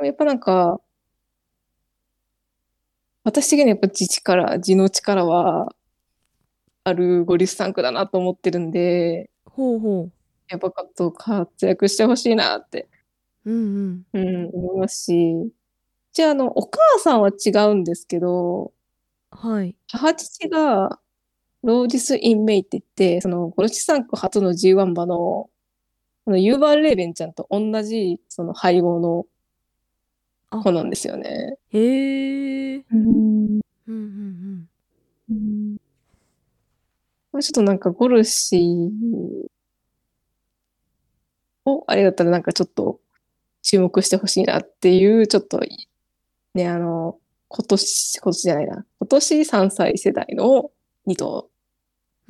[0.02, 0.80] やっぱなんか、
[3.24, 5.74] 私的にはやっぱ自力、自の力は
[6.84, 10.08] あるゴリスタンクだなと思ってるんで、ほうほ
[10.48, 12.88] やっぱかっと活躍してほしいなって、
[13.44, 13.50] う。
[13.52, 14.20] うんうん。
[14.20, 15.52] うん、思いますし、
[16.12, 18.72] じゃあ、あの、お母さんは違うんですけど、
[19.30, 19.76] はい。
[19.88, 21.00] 母父が
[21.62, 25.50] ロージス・イン・メイって言って、そのゴルシ3区初の G1 馬の、
[26.26, 29.26] あのユーバー・レーベンちゃんと同じその配合の
[30.50, 31.56] 子なんですよね。
[31.72, 32.84] へえ。
[32.90, 33.60] うん。
[33.86, 34.68] うんうん
[35.30, 35.76] うん。
[37.40, 38.90] ちょっとなんかゴルシ
[41.64, 43.00] をあれだったらなんかちょっと
[43.62, 45.60] 注目してほしいなっていう、ちょっと
[46.54, 47.18] ね、あの、
[47.48, 50.70] 今年、今年じゃないな、今年3歳世代の
[51.06, 51.49] 2頭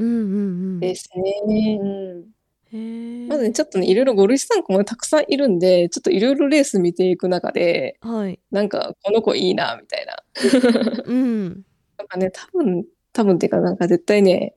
[0.00, 0.08] うん。
[0.08, 0.80] うんうんうん。
[0.80, 1.78] ですね。
[1.80, 1.84] う
[2.26, 2.40] ん
[2.72, 3.26] へえ。
[3.28, 8.40] まずね、ちょっとね、いろいろゴルシさんもねたくさんいるんで、ちょっといろいろレース見ていく中で、はい。
[8.50, 10.16] なんかこの子いいな、みたいな。
[11.04, 11.64] うん。
[11.98, 14.56] なんかね、多分、多分っていうかなんか絶対ね、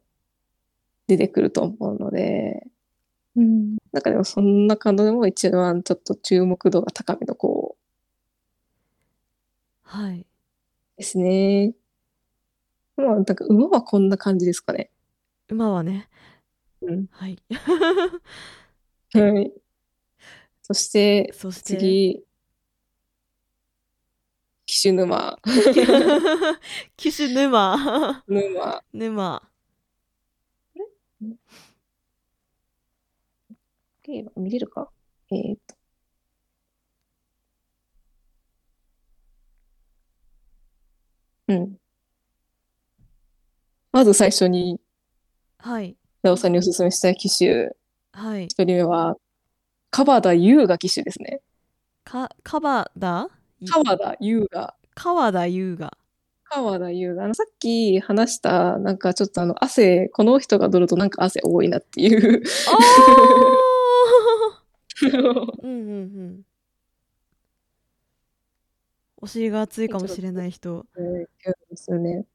[1.08, 2.65] 出てくると思うので、
[3.38, 3.77] うん。
[3.93, 7.77] なんかでもそんな感じでも一番ちょっと注目度が高めの子
[9.84, 10.25] はい。
[10.97, 11.75] ですね。
[12.97, 14.89] まあ、なんか馬はこんな感じですかね。
[15.54, 16.10] 馬はね。
[16.82, 17.08] うん。
[17.12, 17.42] はい。
[19.13, 19.54] はい。
[20.62, 21.78] そして、そして。
[21.78, 22.24] 次、
[24.66, 25.39] 騎手沼。
[26.98, 28.24] 騎手沼。
[28.28, 28.84] 沼。
[28.94, 29.50] 沼。
[34.36, 34.92] 見れるか？
[35.32, 35.76] えーっと。
[41.48, 41.78] うん。
[43.92, 44.80] まず最初に、
[45.63, 45.95] はい。
[46.23, 47.69] ラオさんにおすすめしたい機種、
[48.12, 48.47] はい。
[48.47, 49.15] 一人目は、
[49.91, 50.34] 川田？
[50.34, 51.39] 優雅騎手ですね。
[52.04, 53.30] か、川田
[53.65, 54.76] 川田優雅。
[54.93, 55.97] 川田優雅。
[56.43, 57.23] 川田優雅。
[57.23, 62.43] あの、さっき話した、なんかちょっとあの、汗、この人が乗るとなんか汗多いなっていう。
[65.63, 66.02] うんうんう
[66.41, 66.41] ん。
[69.21, 70.86] お尻が熱いかもしれない人。
[70.95, 71.28] うんで
[71.78, 72.26] すよね。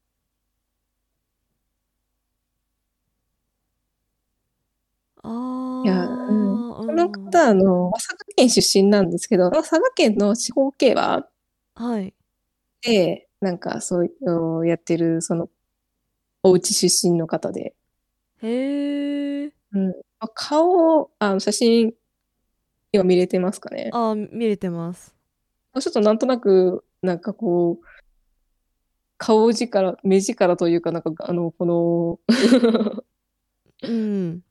[5.23, 5.87] ああ。
[5.87, 6.69] いや、うん。
[6.69, 11.27] この方、あの、佐賀県出身なんですけど、佐賀県の地方競馬
[11.75, 12.13] はい。
[12.81, 15.49] で、なんかそういうやってる、その、
[16.43, 17.75] お家出身の方で、
[18.41, 19.53] へえ。
[19.73, 19.93] うん。
[20.19, 21.93] あ顔、あの、写真、
[22.91, 23.89] 今見れてますかね。
[23.93, 25.13] あー、見れてます。
[25.79, 27.85] ちょっとなんとなく、なんかこう、
[29.17, 32.19] 顔力、目力というか、なんか、あの、この、
[33.83, 34.41] うん。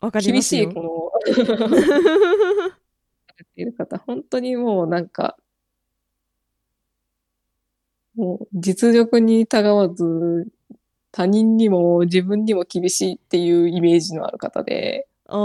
[0.00, 0.62] わかり厳ますよ。
[0.68, 0.90] しいこの、
[3.56, 5.36] いる方、本当にもうなんか、
[8.14, 10.48] もう実力にたがわず、
[11.12, 15.36] 他人にも自分にも厳しいっていうイメージのある方で、あ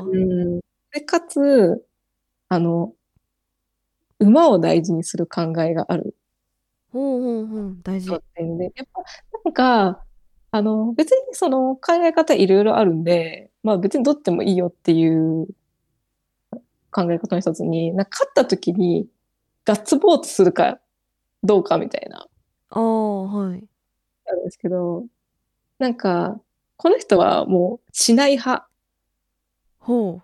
[0.00, 0.04] あ。
[0.04, 0.60] うん。
[0.92, 1.84] で、かつ、
[2.48, 2.94] あの、
[4.20, 6.14] 馬を大事にする考えがある
[6.92, 7.76] ほうほうほう。
[7.82, 8.20] 大事。
[8.34, 9.02] 点で、やっぱ、
[9.44, 10.04] なんか、
[10.52, 15.46] あの、別にその考え方いろいろあるんで、まあ別にどってもいいよっていう
[16.90, 19.06] 考え方の一つに、なんか勝った時に
[19.64, 20.80] ガッツポーズするか
[21.44, 22.26] どうかみたいな、
[22.70, 23.64] ああ、はい。
[24.26, 25.06] あるんですけど、
[25.78, 26.40] なんか、
[26.76, 28.68] この人はもうしない派。
[29.80, 30.20] ほ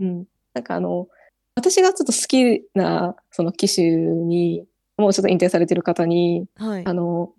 [0.00, 0.24] うん。
[0.54, 1.08] なんかあの、
[1.54, 4.64] 私がちょっと好きなその騎手に、
[4.96, 6.64] もうちょっと引退されてる方に、う。
[6.64, 6.92] はいあ。
[6.92, 7.32] の、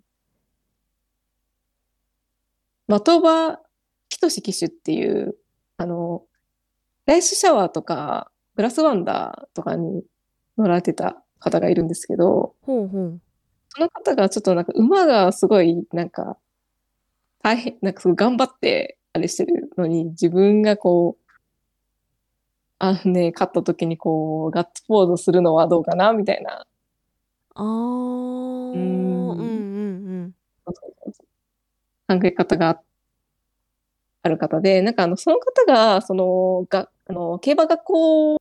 [2.88, 3.60] 的場
[4.28, 5.34] 仁騎手っていう、
[5.76, 6.22] あの、
[7.06, 10.04] ライスシャワーとか、グラスワンダーとかに
[10.58, 13.20] 乗られてた方がいるんですけど、ほうほう。
[13.70, 16.38] その方がちょっとなんか馬がすごいなんか
[17.42, 21.30] 大変、なんかすごい頑張ってあれしてるのに自分がこう、
[22.78, 26.66] あのね、勝った時にこうガッツポーズするのはどうかなみたいな
[27.54, 27.64] ああ。
[27.64, 29.46] うんうんう
[30.26, 30.34] ん。
[32.08, 32.82] 考え方があ
[34.28, 38.40] る方で、なんかあの、その方が、その、が、あの、競馬学校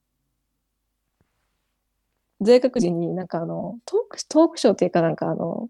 [2.41, 5.69] 在学時になんかあの、トーク、トークショーっていうかなんかあの、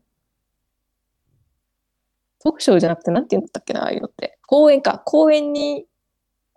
[2.42, 4.38] トークショーじゃなくて、なんて言うんだったっけな、ああいうのって。
[4.48, 5.00] 公演か。
[5.06, 5.86] 公演に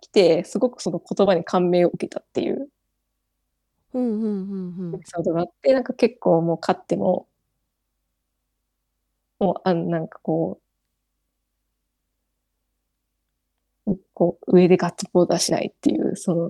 [0.01, 2.69] 来て、すごくその言葉に感銘を受けたっていう
[3.93, 7.27] うんうんうんうんエピソードがあって、なんか結構もう勝っても、
[9.39, 10.62] もう、あの、なんかこう、
[14.13, 16.49] こう、上でガッツポーズはしないっていう、その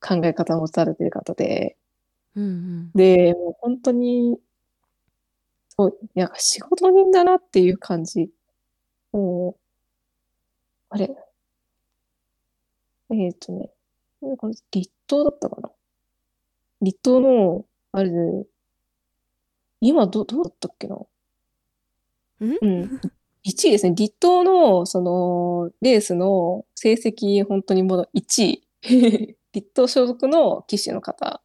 [0.00, 1.76] 考え方を持たれてる方で、
[2.36, 4.38] うんうんで、もう本当に、
[5.70, 8.30] そう、なんか仕事人だなっていう感じ。
[9.12, 9.60] もう、
[10.90, 11.16] あれ、
[13.10, 13.70] えっとね、
[14.20, 15.70] なんか立東だったかな？
[16.82, 18.46] 立東の、あれで、
[19.80, 20.96] 今ど、どうだったっけな？
[20.96, 21.06] ん？
[22.40, 23.00] うん。
[23.46, 23.94] 1位ですね。
[23.94, 28.66] 立東の、その、レースの成績、本当にもう1位。
[29.52, 31.42] 立東所属の騎手の方。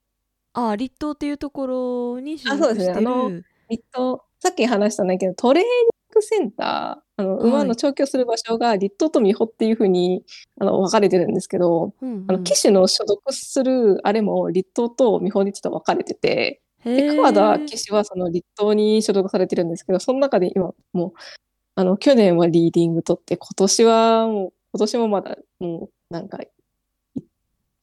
[0.54, 3.30] ああ立東っていうところに所あそうですね属してるあの
[3.70, 5.72] 立東、さっき話したんだけど、トレーニン
[6.14, 10.26] グセンター、あの、馬の調教する場所が立東と美穂っていうふうに、
[10.60, 21.12] あの、分かれてるんですけど、うんうんあの、騎手の所属する、あれも立東と美穂にちょっと分かれてて、で、川田騎手はその立東に所属されてるんですけど、その中で今、もう、
[21.76, 26.50] あの、去年はリーディング取って、今年はもう、今年もまだ、もう、なんか、い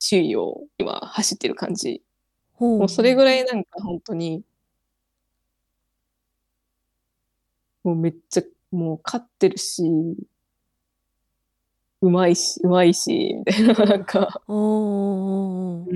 [0.00, 2.02] 首位を今走ってる感じ。
[2.60, 4.42] もうそれぐらいなんか本当に、
[7.84, 9.82] もうめっちゃ、もう勝ってるし、
[12.00, 15.84] うまいし、うまいし、みたいな、なんか、うん。
[15.84, 15.88] っ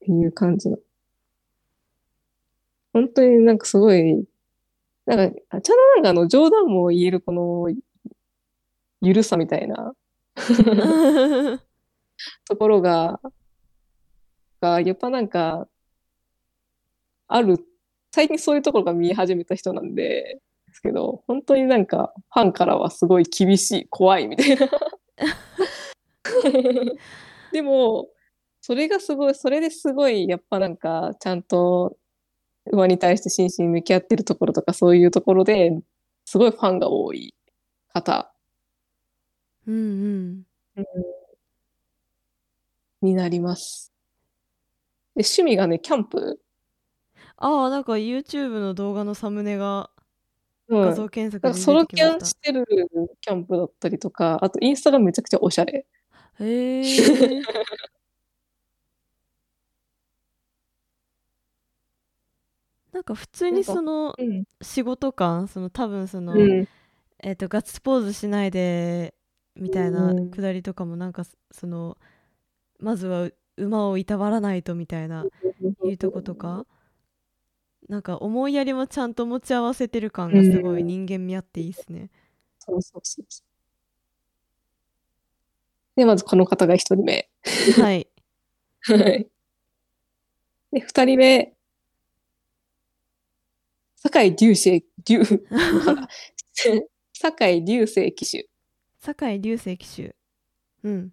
[0.00, 0.78] ていう感じの。
[2.92, 4.24] 本当になんかすごい、
[5.06, 7.68] なんか、あちゃんとなんかあの冗談も言えるこの、
[9.02, 9.94] ゆるさみたいな
[12.44, 13.20] ところが、
[14.60, 15.68] が、やっぱなんか、
[17.28, 17.58] ある、
[18.12, 24.68] 最近そういうところが見え始めた人なんで、ですけど、本当になんか、ファンからはすごい厳しい、怖いみたいな。
[27.52, 28.08] でも、
[28.60, 31.96] それがすごい、それですごい、やっぱなんか、ちゃんと、
[32.66, 35.70] 馬に対して真摯に向き合ってるところとか、そういうところで、
[36.24, 37.34] すごいファンが多い
[37.92, 38.32] 方
[39.66, 40.86] うんうん
[43.02, 43.92] になります。
[45.16, 46.40] で、趣味がね、キャンプ？
[47.36, 49.90] ああなんか YouTube の動画のサムネが
[50.68, 50.82] うん。
[50.82, 52.66] 画像検索なんかにソロキャンしてる
[53.20, 55.86] キャンプだったりとか、あとインスタがめちゃくちゃおしゃれ。
[56.38, 56.82] たへえ
[63.00, 64.44] なんか普通にそのうん。
[64.60, 66.68] 仕事感その多分その、うん。
[67.22, 69.14] えっとガッツポーズしないで
[69.56, 71.96] みたいなうんくだりとかもなんかその
[72.78, 75.28] まずは馬をいたわらないとみたいな
[75.82, 76.66] いうとことか
[77.88, 82.10] なんか思いやりもちゃんと持ち合わせてる感がすごいうん人間味あっていいっすね。
[82.58, 83.44] そうそうそうそう。
[85.96, 87.30] で、まずこの方が一人目。
[87.80, 88.06] はい。
[88.82, 89.26] はい。
[90.72, 91.59] で、二人目。
[94.02, 95.22] 酒井流星、流、
[97.12, 98.48] 酒井流星騎手。
[98.98, 100.16] 酒井流星騎手。
[100.82, 101.12] うん。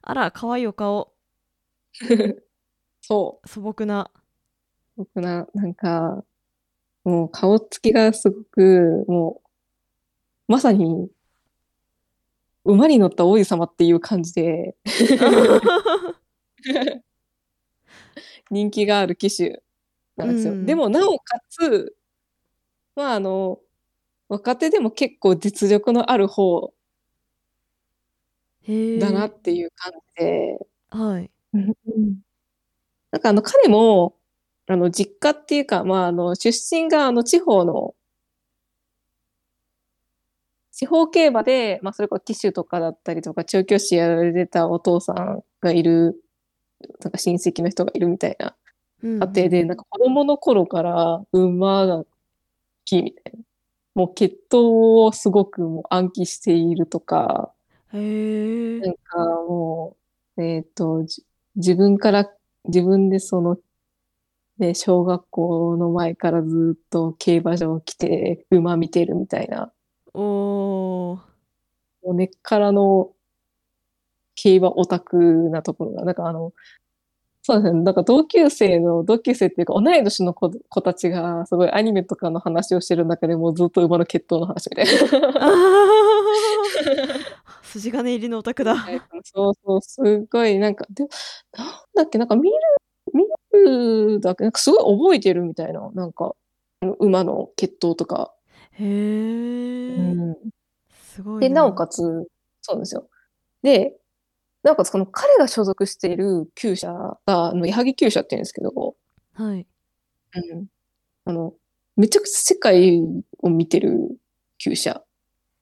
[0.00, 1.12] あら、可愛いお顔。
[3.02, 3.48] そう。
[3.48, 4.10] 素朴な。
[4.96, 6.24] 僕な、なんか、
[7.04, 9.42] もう顔つきがすごく、も
[10.48, 11.10] う、まさに、
[12.64, 14.74] 馬に乗った王子様っていう感じで、
[18.50, 19.62] 人気がある騎手
[20.18, 20.52] なんですよ。
[20.52, 21.96] うんでも、なおかつ、
[22.96, 23.60] まあ、あの、
[24.28, 26.72] 若手でも結構実力のある方。
[29.00, 30.58] だなっていう感じで、
[30.90, 31.30] はい。
[31.54, 31.74] うん
[33.10, 34.16] なんかあの彼も、
[34.66, 37.94] あの実家っていうか、まああの出身があの地方の、
[40.72, 46.22] 地方競馬で、まあそれこそ騎手とかだったりとか、調教師やられてたお父さんがいる、
[47.00, 48.54] なんか親戚の人がいるみたいな
[49.02, 52.06] うん家庭で、なんか子供の頃から馬が好
[52.84, 53.40] きみたいな。
[53.94, 57.52] もう血統をすごくもう暗記しているとか、
[57.92, 58.80] へえ。
[58.80, 59.96] なんかも
[60.36, 61.24] う、えっと、じ
[61.56, 62.30] 自分から、
[62.66, 63.58] 自分でその、
[64.58, 69.72] ね、小学校の前からずっと競馬場来て馬見てるみたいな、
[70.14, 71.18] おー。
[72.02, 73.12] もう根っからの
[74.34, 75.16] 競馬オタク
[75.50, 76.52] なところが、なんかあの、
[77.48, 84.90] そうですね、なんか同級生の、同級生っていうか同い年の子、子たちがすごいアニメとかの話をしてる中でもうずっと馬の血統の話みたいな。
[87.64, 88.76] 筋金入りのオタクだ。
[88.76, 91.04] はいそうそう、すごい、なんか、で、
[91.56, 92.56] なんだっけ、なんか見る、
[93.14, 93.24] 見
[93.64, 96.34] るだけ、なんかすごい覚えてるみたいな、なんか、
[97.00, 98.34] 馬の血統とか。
[98.72, 100.36] へえ、
[100.92, 102.02] すごいで、なおかつ、
[102.60, 103.08] そうなんですよ。
[103.62, 103.96] で、
[104.62, 108.96] なおかつこの彼が所属している厩舎が、あの、矢作厩舎って言うんですけど、
[109.34, 109.66] はい。
[110.52, 110.66] うん。
[111.26, 111.54] あの、
[111.96, 113.02] めちゃくちゃ世界
[113.40, 114.18] を見てる
[114.58, 115.04] 厩舎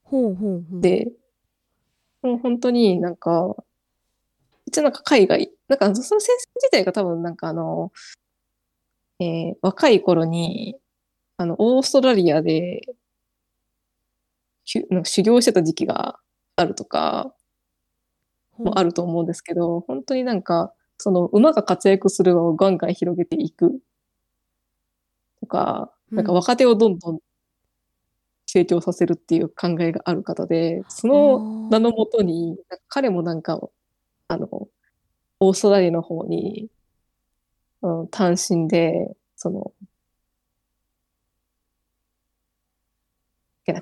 [0.03, 0.81] ほうほうほう。
[0.81, 1.11] で、
[2.21, 3.55] もう本当になんか、
[4.65, 7.91] 一応なんか海外、なんかその先生自体が多分なんかあの、
[9.19, 10.75] えー若い頃に、
[11.37, 12.81] あの、オーストラリアで、
[14.89, 16.19] なんか修行してた時期が
[16.55, 17.33] あるとか、
[18.57, 23.79] もあると思うんですけど、本当になんか、その馬が活躍する輪をガンガン広げていく。
[25.41, 27.19] とか、なんか若手をどんどん
[28.45, 33.59] 成長させるっていう考えがある方で、その名のもとに、彼もなんか、
[34.29, 34.67] あの、
[35.39, 36.69] オーストラリアの方に、
[37.81, 39.73] うん、単身で、その、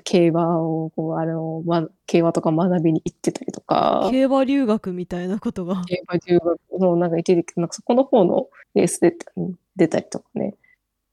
[0.04, 5.84] 競馬を、こう、あの、ま、競馬とか学びに行ってたりとか、競馬留学みたいなことが。
[5.84, 10.54] 競馬留学のなんか一時期、なんかそこの方のレースでうん出たりとかね、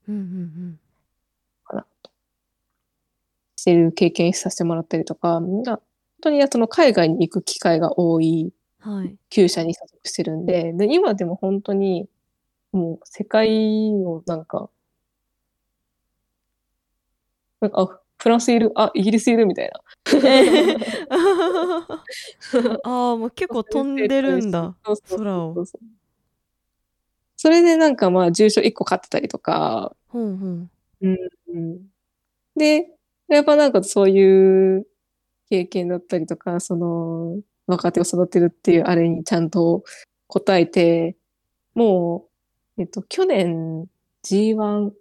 [0.09, 0.79] うんうん
[1.65, 2.09] かなと。
[3.57, 5.63] してる経験させてもらったりとか、本
[6.21, 8.53] 当にその海外に行く機会が多い
[8.85, 8.95] うん。
[8.97, 9.15] はい。
[9.29, 12.07] 厩舎に所属してるんで、で、今でも本当に、
[12.73, 14.69] もう世界をなんか、
[17.61, 19.81] なんか、あ、フランスいる、あ、イギリスいるみたいな。
[22.85, 24.77] ああ、もう結構飛んでるんだ。
[25.09, 25.65] 空を
[27.35, 30.71] それでなんかまあ重賞1個買ってたりとか、ほんほん。
[31.01, 31.17] うん
[32.55, 32.95] で、
[33.27, 34.87] やっぱなんかそういう
[35.49, 39.83] 経験だったりとか、その若手を育てるっていうあれにちゃんと
[40.29, 41.17] 応えて、
[41.75, 42.29] も
[42.77, 43.87] う、えっと、去年
[44.23, 44.93] G1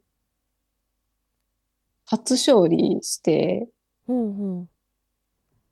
[2.13, 3.69] 初勝利して、
[4.07, 4.69] ほうほう。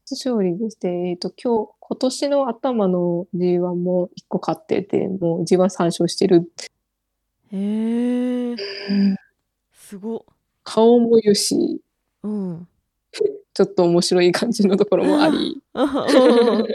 [0.07, 6.51] 初勝利でして、えっと、今日、今年の頭の G1 も1個勝ってて、もう G1 3勝してる。
[7.53, 8.57] へえ、
[9.73, 10.25] すご。
[10.65, 11.81] 顔もよし、
[12.23, 12.69] うん。
[13.55, 15.83] ちょっと面白い感じのところもあり、う
[16.63, 16.67] ん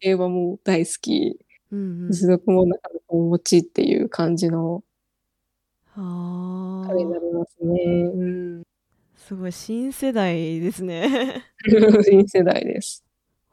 [0.00, 1.38] 競馬も大好き、
[1.72, 2.08] うん。
[2.10, 4.82] 実力もなかなかお持ちっていう感じの
[5.94, 8.10] あ彼になあ、りますね。
[8.14, 8.24] う
[8.60, 8.62] ん。
[9.22, 11.44] すごい新世代ですね。
[12.04, 13.04] 新世代です。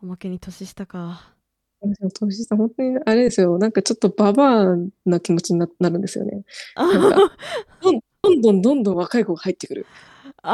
[0.01, 1.35] おまけに年下か。
[1.79, 3.59] 年下、本当にあれですよ。
[3.59, 6.43] なんかちょっとババアな気持ちにななるんですよね。
[6.75, 7.37] なんか
[7.81, 9.85] どんどんどんどんどん若い子が入ってくる。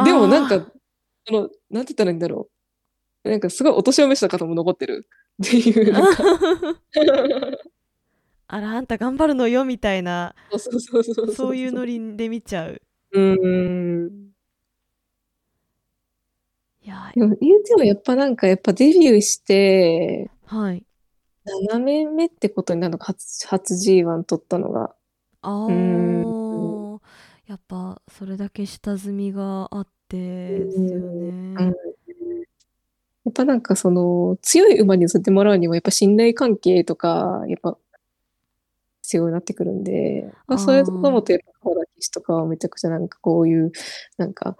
[0.03, 0.69] でもなんか、
[1.25, 2.49] その、なんて言ったらいいんだろ
[3.23, 3.29] う。
[3.29, 5.07] なんかすごいお年を召した方も残ってる
[5.41, 5.93] っていう、
[8.47, 10.35] あら、あんた頑張るのよみたいな、
[11.33, 12.81] そういうノリで見ちゃう。
[13.13, 14.24] うーん。
[16.85, 20.85] いや、でも言うてもやっぱなんかやっぱデビューしてはい。
[21.67, 24.93] 7年目ってことになるのか、初、初 G1 取ったのが。
[25.41, 26.99] あんあ、
[27.47, 31.75] やっぱそれだけ下積みがあってですようんね。
[33.25, 37.77] やっぱなんかその強い馬に乗せてもらうにはやっぱ信頼関係とかやっぱ
[39.01, 43.71] 必要になってくるんで、まあ、それとともとやっぱ川田騎手とかはめちゃくちゃなんかこういう
[44.17, 44.57] なんか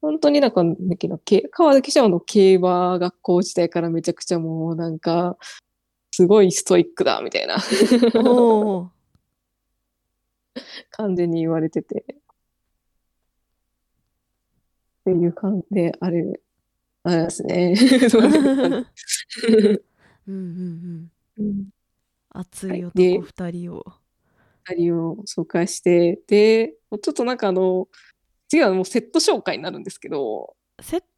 [0.00, 5.36] 本当になんかなんだっけなけ川田騎手はあの競馬学校時代からめちゃくちゃもうなんか
[6.10, 7.56] すごいストイックだみたいな
[8.14, 8.90] おお、
[10.90, 12.16] 感じに言われててっ
[15.04, 16.40] ていう感じであれ
[17.04, 17.76] あれですね。
[18.10, 18.28] そうん
[20.26, 21.10] うんうん。
[21.38, 21.68] うん
[22.30, 23.84] 熱い男二人を。
[24.64, 27.88] 二人を紹介して、で、ちょっとなんかあの、
[28.48, 30.56] 次はもうセット紹介になるんですけど、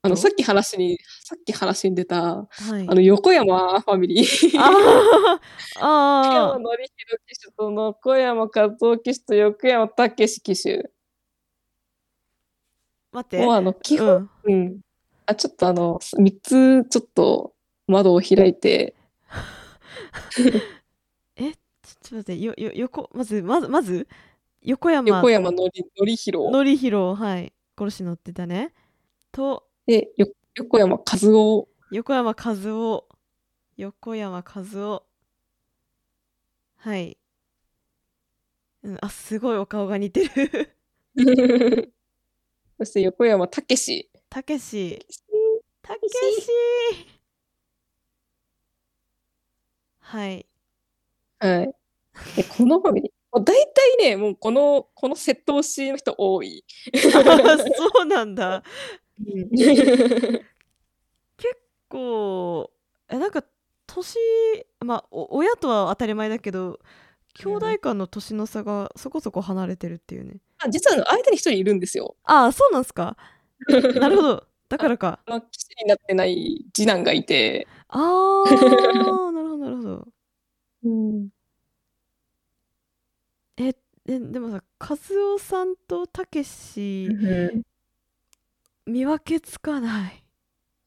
[0.03, 2.47] あの、さっき話に、さっき話に出た、は
[2.81, 2.87] い。
[2.89, 4.57] あの、横山ファミリー。
[4.57, 5.41] あー横
[5.83, 10.79] あ山典弘騎手と横山和夫騎手と横山武史騎手。
[10.79, 10.85] ー、
[13.13, 13.45] 待って。
[13.45, 14.31] もうあの、基う本、ん。
[14.45, 14.81] うん。
[15.27, 17.57] あ、ちょっとあの、三つちょっと
[17.89, 18.95] 窓を開いて、
[21.35, 24.07] え、ちょっと待って、よ、よ、横、まず、まず、まず、
[24.63, 28.75] 横山横山のり典弘典弘、はい、殺し乗ってたね。
[29.33, 31.69] と、で、よ横山和夫。
[31.91, 33.09] 横山和夫、
[33.77, 35.07] 横山和夫。
[36.77, 37.17] はい。
[38.83, 40.75] うん、あ、すごいお顔が似てる。
[42.79, 44.11] そして横山武史。
[44.29, 44.99] たけし、
[45.83, 46.51] たけしし。
[50.01, 50.47] はい。
[51.39, 51.75] はい。
[52.37, 56.65] でこのファミリー、大体ね、もうこの、この窃盗しの人多い。
[57.77, 58.63] そうなんだ。
[59.21, 59.49] うん
[61.37, 61.57] 結
[61.89, 62.71] 構、
[63.09, 63.45] え、なんか
[63.87, 64.17] 年、
[64.85, 66.79] まあ、お親とは当たり前だけど、
[67.35, 70.41] 兄弟間の年の差がそこそこ離れてるっていうね。
[70.59, 72.17] あ実は相手に一人いるんですよ。
[72.25, 73.17] ああ、そうなんすか？
[74.01, 74.47] なるほど。
[74.69, 75.21] だからか。
[75.27, 78.51] あの騎士になってない次男がいて、ああ、
[79.33, 80.09] なるほど、なるほど。
[80.85, 81.29] うん、
[84.09, 87.09] え、ででもさ、和夫さんとたけし、
[88.87, 90.25] 見分けつかない。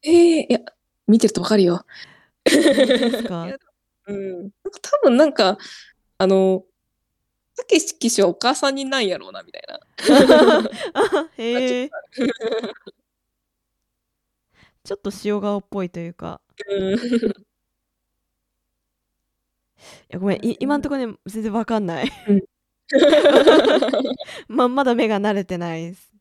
[0.03, 0.13] えー、
[0.47, 0.59] いや、
[1.07, 1.85] 見てるとわかるよ。
[3.27, 3.47] か？
[4.07, 4.49] うん。
[4.81, 5.59] 多分なんか、
[6.17, 6.65] あの、
[7.55, 9.79] たけし騎士はお母さんになんやろうな、みたいな。
[10.95, 11.89] あへえ。
[14.83, 16.41] ちょっと塩顔っぽいというか。
[16.67, 16.99] うん。
[16.99, 16.99] い
[20.09, 22.11] や、ごめん、い今んとこね、全然わかんない。
[24.47, 26.11] ま、まだ目が慣れてないです。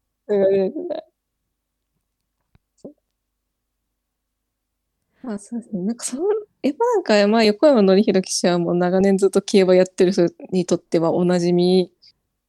[5.22, 5.82] まあそうですね。
[5.82, 6.22] なんかその、
[6.62, 11.92] やっぱなんか、まあ横山典弘騎手はもう長年ずっと競馬やってる人にとってはおなじみ、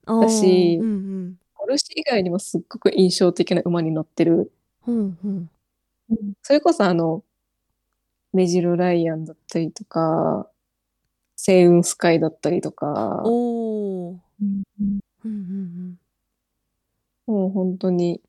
[0.05, 0.95] だしうんう
[1.29, 1.39] ん。
[1.57, 4.51] お主以外にもすっごく印象的な馬に乗ってる。
[4.87, 5.49] うんうん。
[6.43, 7.23] それこそあの、
[8.33, 10.50] メジロライアンだったりとか、
[11.43, 14.17] セイウンスカイだったりとか、おー。
[14.41, 15.97] うんうんうん
[17.25, 18.21] もう本当に、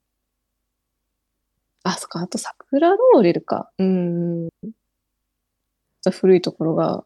[1.83, 3.71] あ、そっか、あと桜ローレルか。
[3.77, 4.49] うん。
[6.11, 7.05] 古いところが、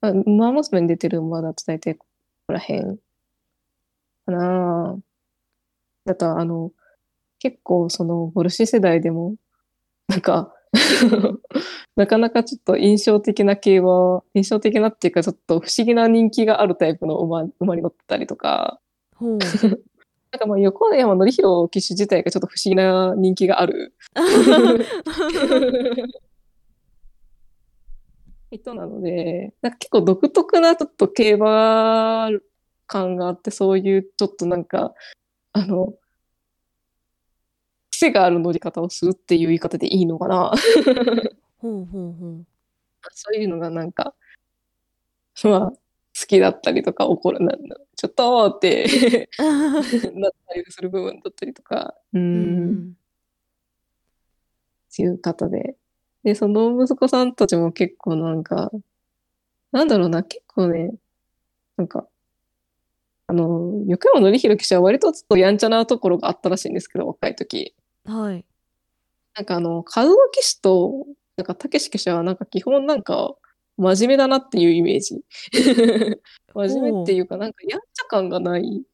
[0.00, 2.06] あ馬娘に出てる馬だと大体こ
[2.48, 2.98] こら辺
[4.26, 4.98] かな。
[6.06, 6.72] だと、あの、
[7.38, 9.36] 結構その、ボルシ世代でも、
[10.08, 10.52] なんか、
[11.96, 18.80] なかなかちょっと印象的な系は、印象的なっていうか、ちょっと不思議な人気があるタイプの馬、馬に乗ってたりとか、
[19.14, 19.38] ほう。
[20.30, 23.94] なんかまあ横山典弘騎手自体がちょっと不思議な人気がある
[28.50, 32.28] 人なので、なんか結構独特なちょっと競馬
[32.86, 34.92] 感があって、そういうちょっとなんか、
[35.52, 35.94] あの、
[37.90, 40.52] 癖がある乗り方をするっていう言い方でいいのかな。
[41.66, 42.46] ほうほうほう。
[43.12, 44.14] そういうのがなんか、
[45.44, 45.76] まあ、好
[46.26, 49.28] きだったりとか、怒るな、なちょっとって
[50.14, 52.94] なったりする部分だったりとか、 う、うんんっ
[54.96, 55.76] ていう方で。
[56.22, 58.70] で、その息子さんたちも結構なんか、
[59.72, 60.92] なんだろうな、結構ね、
[61.76, 62.08] なんか、
[63.28, 67.74] あの、横山典弘騎手は割とちょっとやんちゃなところがあったらしいんですけど、若い時。
[68.04, 68.14] うん。
[68.14, 68.44] はい。
[69.34, 71.06] なんかあの、和夫騎手と、
[71.36, 73.34] なんか武史騎手はなんか基本なんか、
[73.76, 75.20] 真面目だなっていうイメージ。
[76.54, 78.84] 真面目っていうか、なんかやんちゃ感がない、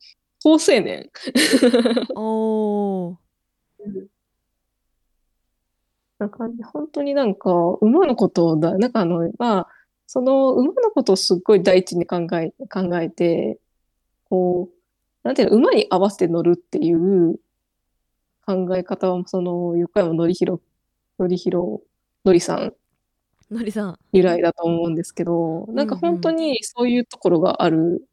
[0.42, 1.08] 好青年。
[2.16, 3.16] おー。
[6.18, 9.68] なんか本当になんか馬のことをだ、なんかあの、まあ、
[10.06, 13.58] その馬のことをすっごい第一に考え、考えて、
[14.28, 14.74] こう、
[15.22, 17.38] なんていうの、馬に合わせて乗るっていう
[18.46, 20.60] 考え方は、その横山典弘、
[21.18, 21.36] 典
[22.24, 22.72] 弘、典さん。
[23.52, 23.98] のりさん。
[24.12, 28.06] 由来だと思うんですけど、なんか本当にそういうところがある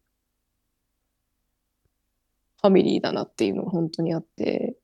[2.62, 4.76] ファミリーだなっていうのが本当にあって、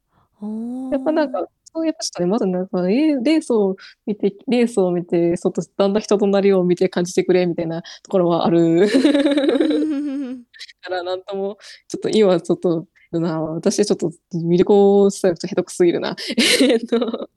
[0.92, 8.88] やっぱなんか、そうやっぱちょっとね、まずなんか、えーレースを見て、レースを見て、外、だんだん人となりを見て感じてくれ、みたいなところはある。
[10.82, 11.58] から、なんとも、
[11.88, 16.16] ちょっと今ちょっと、な、私ちょっと魅力を伝えると下手くすぎるな。
[16.62, 17.30] えっと、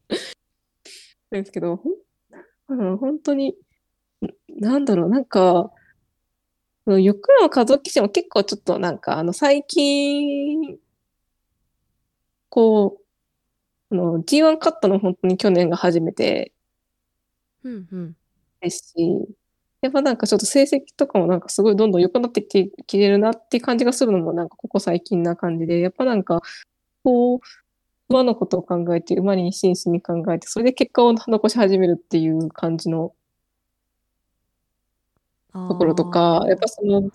[1.31, 1.91] ですけど、ほ
[2.75, 3.57] んうん本当に、
[4.49, 5.71] なんだろう、なんか、
[6.87, 10.79] 横山和夫騎手も結構ちょっとなんか、あの、最近、
[12.51, 12.99] こ
[13.91, 16.53] う、あの、G1 勝ったの本当に去年が初めて
[17.65, 18.17] うんうん。
[18.61, 19.29] ですし、
[19.81, 26.41] やっぱなんかちょっと成績とかもなんかすごいどんどん良くなってきて、るなって感じがするのもなんかここ最近な感じで、やっぱなんか、
[27.05, 27.41] こう、
[28.09, 33.13] 馬のことを考えて、馬に真摯に考えて、それで結果を残し始めるっていう感じの
[35.53, 37.11] ところとか、やっぱその、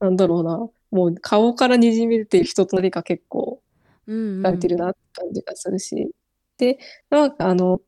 [0.00, 3.60] なんだろうな、もう顔からにじみ出ている人となりが結構
[4.06, 6.10] うんされてるなって感じがするし、
[6.58, 6.78] で、
[7.10, 7.80] なんかあの、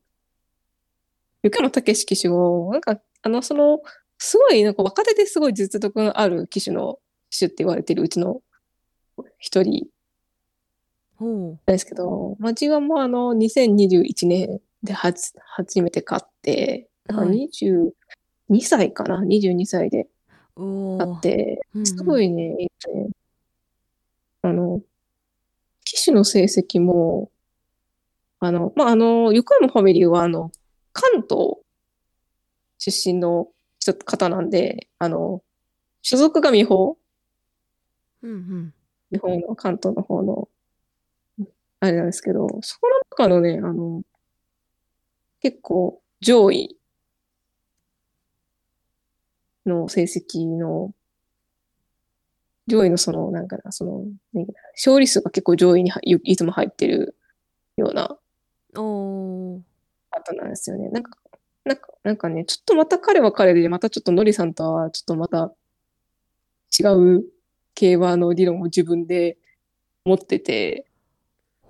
[1.43, 3.81] 横山武史騎手も、なんか、あの、その、
[4.17, 6.99] すごい、なんか若手ですごい実力のある騎手の
[7.29, 8.41] 騎手って言われてるうちの
[9.37, 9.87] 一人
[11.65, 17.49] ですけど、まあ、G1 もあの、2021年で初、初めて勝って、だからはい。
[17.51, 17.91] 22
[18.61, 20.07] 歳かな ?22 歳で
[20.55, 21.15] おー。
[21.15, 21.81] あって、うん。
[21.81, 23.09] うんすごいね、えっとね、
[24.41, 24.81] あの、
[25.83, 27.31] 騎手の成績も、
[28.39, 30.51] あの、まあ、あの、横山ファミリーは、あの、
[30.93, 31.57] 関東
[32.77, 33.49] 出身の
[33.79, 35.43] 人方なんで、あの、
[36.01, 36.97] 所属が美穂、
[38.21, 38.73] うんうん。
[39.11, 40.47] 日本の関東の方の、
[41.81, 44.01] あれなんですけど、そこの中のね、あの、
[45.41, 46.77] 結構上位
[49.65, 50.91] の成績の、
[52.67, 57.15] 上位のその、なんかな、その、ね勝利数が結構上位にはいいつも入ってる
[57.77, 58.17] ような
[58.77, 59.61] おー
[60.11, 60.89] 方なんですよね。
[60.89, 61.11] なんか、
[61.65, 65.53] なんか、なんかね、ちょっとまた彼は彼で、またちょっとノリさんとはちょっとまた
[66.77, 66.83] 違
[67.19, 67.25] う
[67.75, 69.37] 競馬の理論を自分で
[70.05, 70.88] 持ってて、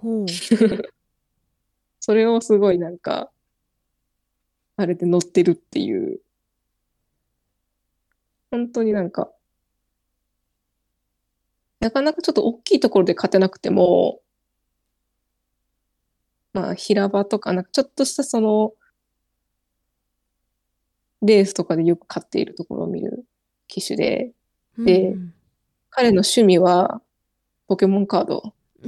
[0.01, 0.25] ほう
[1.99, 3.31] それをすごいなんか、
[4.77, 6.21] あれで乗ってるっていう。
[8.49, 9.31] 本当になんか、
[11.79, 14.21] なかなかちょっと大きいところで勝てなくても、
[16.53, 18.73] まあ、平場とか、なんかちょっとしたその、
[21.21, 23.25] レースとかでよく勝っているところを見る
[23.67, 24.31] 騎手で、
[24.77, 25.33] でうん
[25.91, 27.01] 彼の趣味は、
[27.67, 28.53] ポケモンカード。
[28.81, 28.87] 突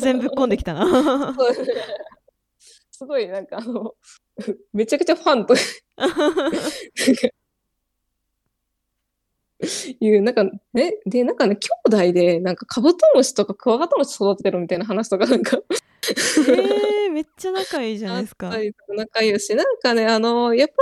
[0.00, 1.36] 然ぶっこんできたな。
[2.90, 3.94] すごいなんかあの、
[4.72, 5.54] めちゃくちゃファンと
[10.00, 18.52] いう、なんか、ね、で、なんかね、兄弟で、なんかカブトムシとかクワガタムシ育ててるみたいな話とかなんか、えー、めっちゃ仲いいじゃないですか。
[18.88, 20.74] 仲いいし、なんかね、あの、やっぱ、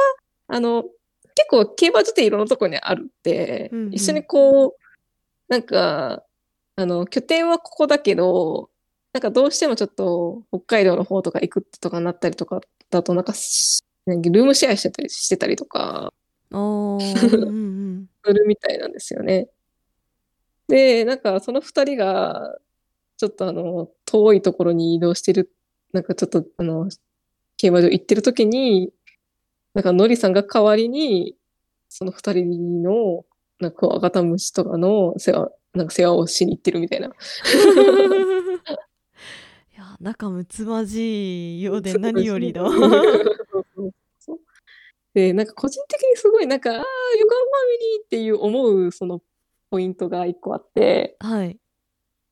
[0.54, 0.84] あの、
[1.34, 3.94] 結構競馬自体いろんなとこにあるって、うんうん。
[3.94, 4.81] 一緒にこう、
[5.52, 6.24] なんか、
[6.76, 8.70] あの、拠点はここだけど、
[9.12, 16.14] なんかどうしてもちょっと北海道の方とか行くとかなったりとかだと、なんかし、なんかルームシェアしてたりしてたりとか
[16.50, 19.50] おーうんうんするみたいなんですよね。
[20.68, 22.58] で、なんかその二人が、
[23.18, 25.52] ちょっとあの、遠いところに移動してる、
[25.92, 26.88] なんかちょっとあの、
[27.58, 28.90] 競馬場行ってる時に、
[29.74, 31.36] なんかのりさんが代わりに、
[31.90, 33.26] その二人の、
[33.62, 37.06] なんかクワガタムシとかの世話、なんか世話をしに行ってるみたいな。
[37.08, 37.10] い
[39.76, 42.64] や仲睦まじいようで何よりだ。
[45.14, 46.90] で、なんか個人的にすごいなんか、ああ、横浜ファ
[47.80, 49.22] ミリーっていう思うその
[49.70, 51.48] ポイントが一個あって、はい。
[51.48, 51.60] 結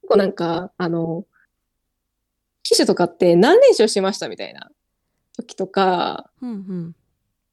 [0.09, 1.27] 構なんか、あの、
[2.63, 4.71] 機種とかって何連勝しましたみたいな
[5.37, 6.97] 時とか、うんうん。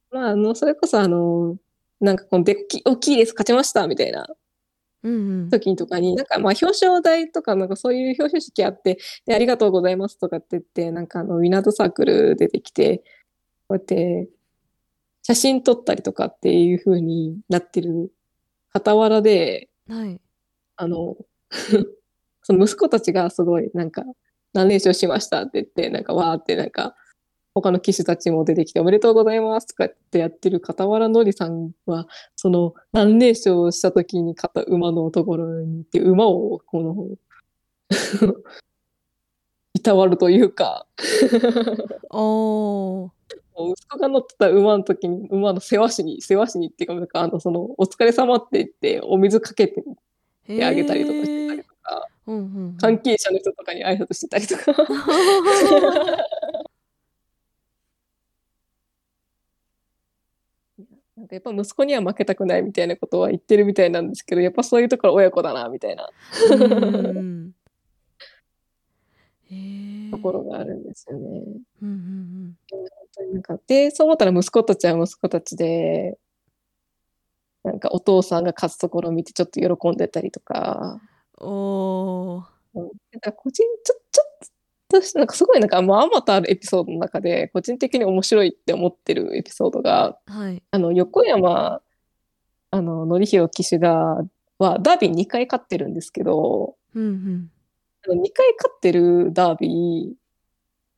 [0.09, 1.57] まあ、あの、それこそあの、
[1.99, 4.27] なんかこので大きいレース勝ちましたみたいな。
[5.03, 5.49] うんうん。
[5.49, 13.03] 時とかに、なんかまあ表彰台とかなんかそういう表彰式あって、で、ありがとうございますとかって言って、なんかあの、ウィナードサークル出てきて、
[13.67, 14.29] こうやって
[15.23, 18.11] 写真撮ったりとかっていう風になってる
[18.73, 20.19] 傍らで、はい。
[20.77, 21.17] あの、
[22.43, 24.03] その息子たちがすごいなんか、
[24.53, 26.95] 何連勝しましたって言って、なんかわーってなんか、
[27.61, 37.07] 他の騎手たちも出てきておめでとうございますとかってやってる傍らのりさんは、その何連勝した時に勝った馬のところに行って、馬をこの、
[39.73, 40.85] いたわるというか、
[42.11, 43.11] おー。
[43.59, 49.83] 息子が乗ってた馬の時に、馬の世話しに、世話しにっていうか、なんかあの、その、お疲れ様って言って、お水かけて
[50.47, 52.77] へあげたりとかしてたりーとか、うんうんうん。
[52.77, 54.63] 関係者の人とかに挨拶してたりとか。
[61.27, 66.09] なんかやっぱ息子には負けたくないみたいなことは言ってるみたいなんですけど、やっぱそういうところ親子だなみたいな。
[70.11, 71.41] ところがあるんですよね。
[71.81, 76.17] うんうん本当になんかで、そう思ったら息子たちは息子たちで、
[77.63, 81.01] なんかお父さんが勝つところを見てちょっと喜んでたりとか、
[81.41, 81.47] うん。
[81.49, 84.47] おなんか個人、ちょ、ちょっと
[85.15, 90.63] なんかすごいなんかもうあまたあるエピソードの中で、個人的に面白いって思ってるエピソードが、はい。
[90.71, 91.81] あの、横山、
[92.71, 93.19] あの、
[93.49, 94.23] 騎手が、
[94.57, 97.51] は、ダービー2回勝ってるんですけど、うんうん。
[98.05, 100.27] あの2回勝ってるダービー、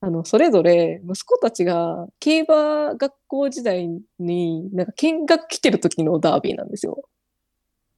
[0.02, 7.04] あの、それぞれ息子たちが競馬学校時代になんか見学来てる時のダービーなんですよ。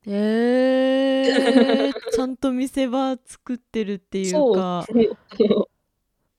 [0.07, 1.93] へー。
[2.11, 4.85] ちゃんと見せ場作ってるっていうか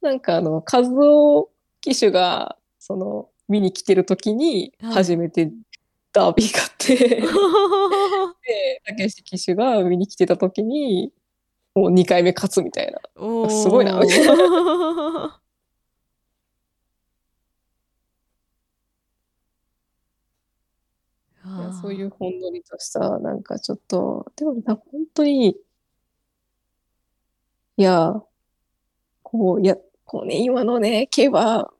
[0.02, 1.50] なんかあの、和夫
[1.80, 4.94] 騎手が、その、見に来てる時にはい。
[4.94, 5.52] 初めて
[6.12, 6.96] ダービー勝って、
[7.26, 11.12] で、竹内騎手が見に来てた時に、
[11.74, 12.98] もう2回目勝つみたいな。
[13.48, 14.02] すごいなー。
[21.82, 25.56] そういうほんのりとした、なんかちょっと、でもな本当に、
[27.76, 28.22] いや、
[29.22, 29.76] こう、いや、
[30.12, 31.70] こうね、今のね、競馬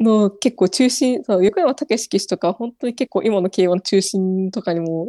[0.00, 5.06] の結構中心、そう、横山武史騎手とか、本当に結構今の競馬の中心とかにも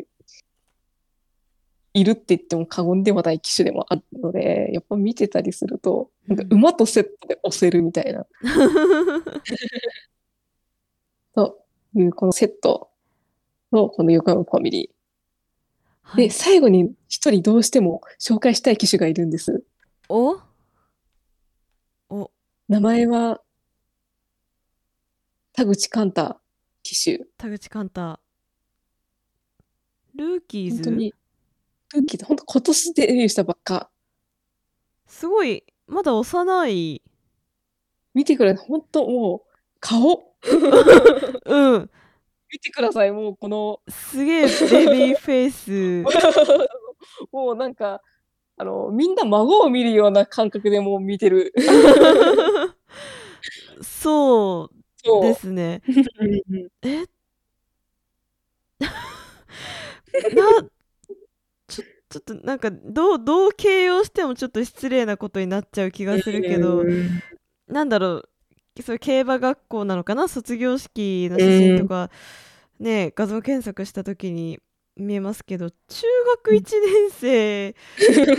[1.96, 8.28] いるって言っても過言ではない騎手でもあるので、やっぱ見てたりすると、なんかうん馬とセットで押せるみたいな、
[11.34, 11.66] と
[11.96, 12.92] いうこのセット
[13.72, 16.18] のこの横山ファミリー。
[16.18, 19.64] で、はい、最後に一人どうしても紹介したい騎手がいるんです。
[20.08, 20.51] おお？
[22.72, 23.42] 名前は、
[25.52, 26.38] 田口寛太
[26.84, 27.26] 騎手。
[27.38, 28.18] 田口寛太
[30.16, 30.76] ルーキーズ？
[30.76, 31.14] 本当に、
[31.94, 33.90] ルーキーで、本当今年デビューしたばっか。
[35.06, 37.02] すごいまだ幼い
[38.14, 38.66] 見てください。
[38.66, 39.50] 本当もう、
[39.82, 40.34] 顔
[41.48, 41.90] うん
[42.54, 43.12] 見てください。
[43.12, 46.06] もうこの、すげえベビーフェイス
[47.34, 48.02] もうなんか、
[48.62, 51.52] あの、みんな孫を見るような感覚でもう見てる。
[53.82, 54.76] そう。
[55.24, 55.82] ですね。
[56.84, 57.06] え？
[60.36, 60.46] な
[61.68, 67.10] ちょちょっとなんかどうどう形容してもちょっと失礼なことになっちゃう気がするけど、うん。
[67.68, 68.30] なんだろう
[68.84, 70.28] そういう競馬学校なのかな？
[70.28, 72.12] 卒業式の写真とか、
[72.80, 74.60] ね画像検索した時に
[74.98, 75.76] 見えますけど中
[76.38, 77.74] 学1年生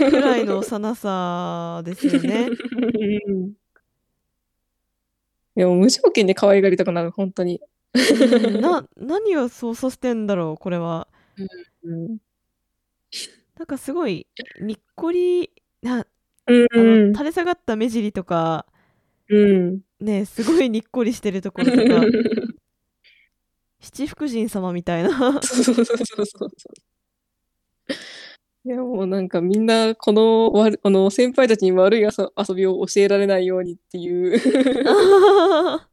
[0.09, 2.47] くらいの幼さですよね。
[3.29, 3.53] うん
[5.55, 7.61] でも無条件で可愛がりたくなる、本当に。
[7.93, 11.07] うんな何をそうさせてんだろうこれは。
[11.83, 12.17] うん。
[13.57, 14.27] なんかすごい
[14.61, 15.51] にっこり
[15.81, 16.05] な
[16.47, 18.65] うんあの垂れ下がった目尻とか
[19.29, 19.81] うん。
[20.01, 22.01] ねすごいにっこりしてるところとか
[23.83, 25.09] 七福神様みたいな
[25.43, 26.49] そうそうそうそうそう。
[28.65, 34.39] いやもうなんかみんなこの悪あの先輩たちに悪い遊遊びを教えられないようにっていう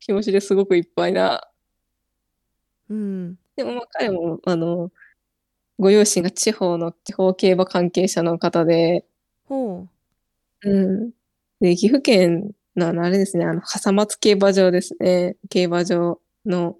[0.00, 1.48] 気持ちですごくいっぱいな。
[2.90, 4.90] うんでもまあ彼もあの
[5.78, 9.06] ご両親が地方の地方競馬関係者の方で、
[9.48, 9.88] ほ
[10.62, 10.70] う
[11.08, 11.12] ん。
[11.60, 15.36] で、岐阜県のあのあれですね、あの笠松競馬場ですね。
[15.50, 16.76] 競馬場の、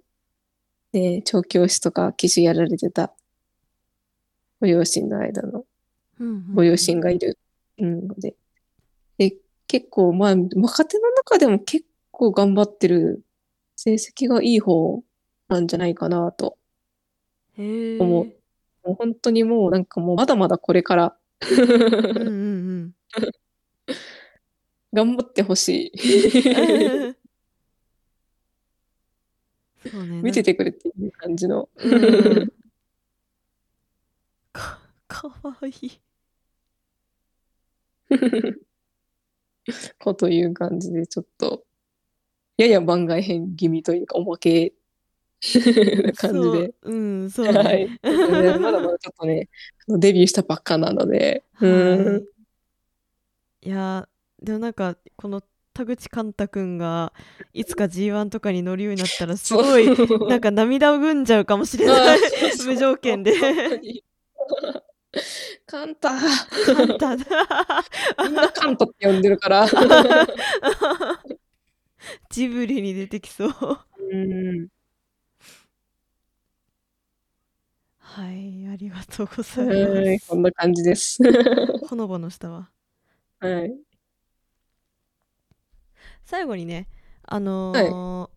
[0.91, 3.13] ね、調教師とか騎手やられてた。
[4.59, 5.65] ご両親の間の。
[6.53, 7.37] ご両親がいる、
[7.77, 8.35] うん、ので。
[9.17, 9.35] で、
[9.67, 13.23] 結構、まあ、若手の中でも結構頑張ってる、
[13.75, 15.03] 成績がいい方
[15.49, 16.57] なんじゃないかなと。
[17.57, 18.07] 思う。
[18.07, 21.15] もう本当にもうなんかもうまだまだこれから。
[21.41, 22.31] うんうんう
[22.85, 22.91] ん
[24.93, 27.15] 頑張ってほしい。
[29.89, 31.67] そうね見ててくれっていう感じの。
[31.75, 31.89] う
[32.45, 32.53] ん
[34.53, 35.99] かかわいい
[39.99, 41.65] こという感じで、ちょっと、
[42.57, 44.73] やや番外編気味というか、おまけ
[45.41, 46.73] な感じそうで。
[46.83, 47.89] うんそうねはい。
[47.89, 47.97] ね
[48.59, 49.49] まだまだちょっとね、
[49.87, 52.05] デビューしたばっかなので、うん。
[52.13, 52.23] はい
[53.65, 54.12] いやー
[54.43, 55.41] でもなんかこの
[55.73, 57.13] 田口寛太くんが
[57.53, 59.87] いつか G1 とかに乗るようになったらすごい
[60.29, 62.19] なんか涙ぐんじゃうかもしれあない
[62.65, 63.35] 無条件で。
[63.39, 64.03] 本当に。
[65.65, 66.09] カンタ
[67.15, 67.25] だ
[68.23, 69.67] みんなカントって呼んでるから。
[72.29, 73.51] ジブリに出てきそう。
[74.11, 74.67] うん。
[77.99, 80.27] はいありがとうござい、ます。
[80.27, 81.17] こんな感じです。
[81.87, 82.69] ほのぼのしたわ。
[83.39, 83.92] はい。
[86.25, 86.87] 最後にね
[87.23, 88.29] あのー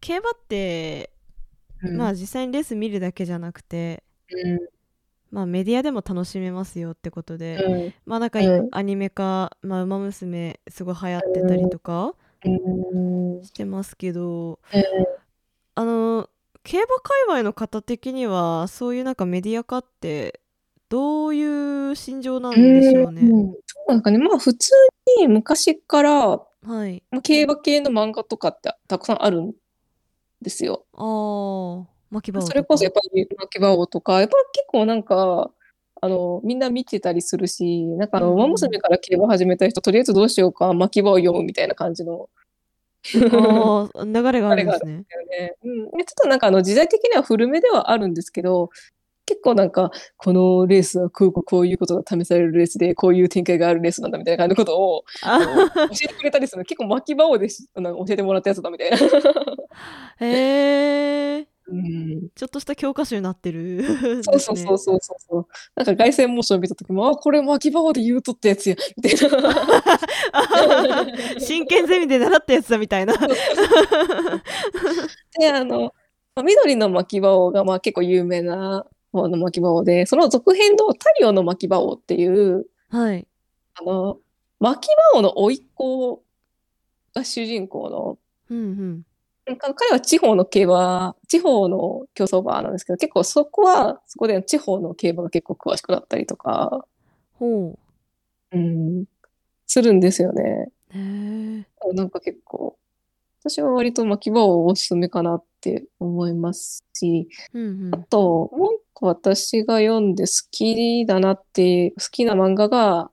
[0.00, 1.10] 競馬って
[1.80, 4.58] まあ実際にレース見るだけじゃなくてうん、
[5.30, 8.68] まあメディアでも楽しめますよってことで、うん、まあなんかうん。
[8.72, 12.14] アニメ化、まあ、馬娘すごい流行ってたりとか
[12.44, 12.48] う
[13.40, 13.44] ん。
[13.44, 14.84] してますけど、うん。
[15.74, 16.30] あの
[16.62, 20.40] 競馬界隈の方的にはそういうなんかメディア化って
[20.88, 23.22] どういう心情なんでしょうね。
[23.22, 24.70] うんそうなんかね、まあ普通
[25.18, 27.02] に昔から、はい。
[27.10, 29.52] まあ競馬系の漫画とかってたくさんあるん
[30.40, 30.86] ですよ。
[30.94, 35.50] ああ、巻き場それこそやっぱり牧場王とか、やっぱ結構なんか、
[36.00, 42.28] あの、みんな見てたりするし、なんかあの、うん馬娘から競馬始めた人、とりあえずどうしようか、牧場を読むみたいな感じの。
[43.32, 44.92] ああ、流れがあるんですね。
[45.10, 45.54] よね。
[45.62, 45.90] うん。
[45.92, 48.70] でちょっとなんかあの時代的には古めではあるんですけど、
[49.26, 55.30] 結構なんか、このレースはこうこういうことが試されるレースで、こういう展開があるレースなんだみたいな感じのことを教
[56.04, 56.64] えてくれたりするの。
[56.64, 58.96] 結構巻き場をでしなんか教えてもらったやつだみたいな。
[60.20, 63.82] へえうんちょっとした教科書になってる
[64.22, 65.46] そうそうそうそうそうそう。
[65.74, 71.06] なんか凱旋モーション見たときも、あ、これ巻き場で言うとったやつや、みたいな。
[71.40, 73.14] 真剣ゼミで習ったやつだみたいな
[75.38, 75.94] で、あの、
[76.34, 78.84] まあ緑の巻き場王がまあ結構有名な
[79.14, 83.26] 方の巻き場王で、その続編のタリオの巻き場王っていう、はい。
[83.76, 84.18] あの、
[84.60, 86.22] 巻き場王の甥っ子
[87.14, 88.18] が主人公の、
[88.50, 89.02] うんうん。
[89.58, 96.86] 彼は地方の競馬、地方の競走馬なんですけど、結構そこは、そこで地方の競馬が結構詳しくなったりとか、
[97.38, 97.76] ほ
[98.54, 98.58] う。
[98.58, 99.04] ん、
[99.66, 100.70] するんですよね。
[100.94, 101.00] うへ
[101.60, 102.78] えなんか結構、
[103.40, 113.10] 私は割と巻き場をおすすめかなって思いますし、うんあと、もう一個私が読んで好きだなって、好きな漫画が、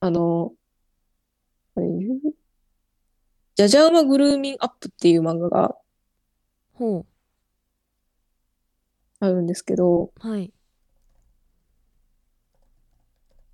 [0.00, 0.52] あの、
[3.54, 5.76] ジャジャウマグルーミンアップっていう漫画が
[6.74, 7.06] ほ
[9.20, 10.52] あるんですけど、うはい。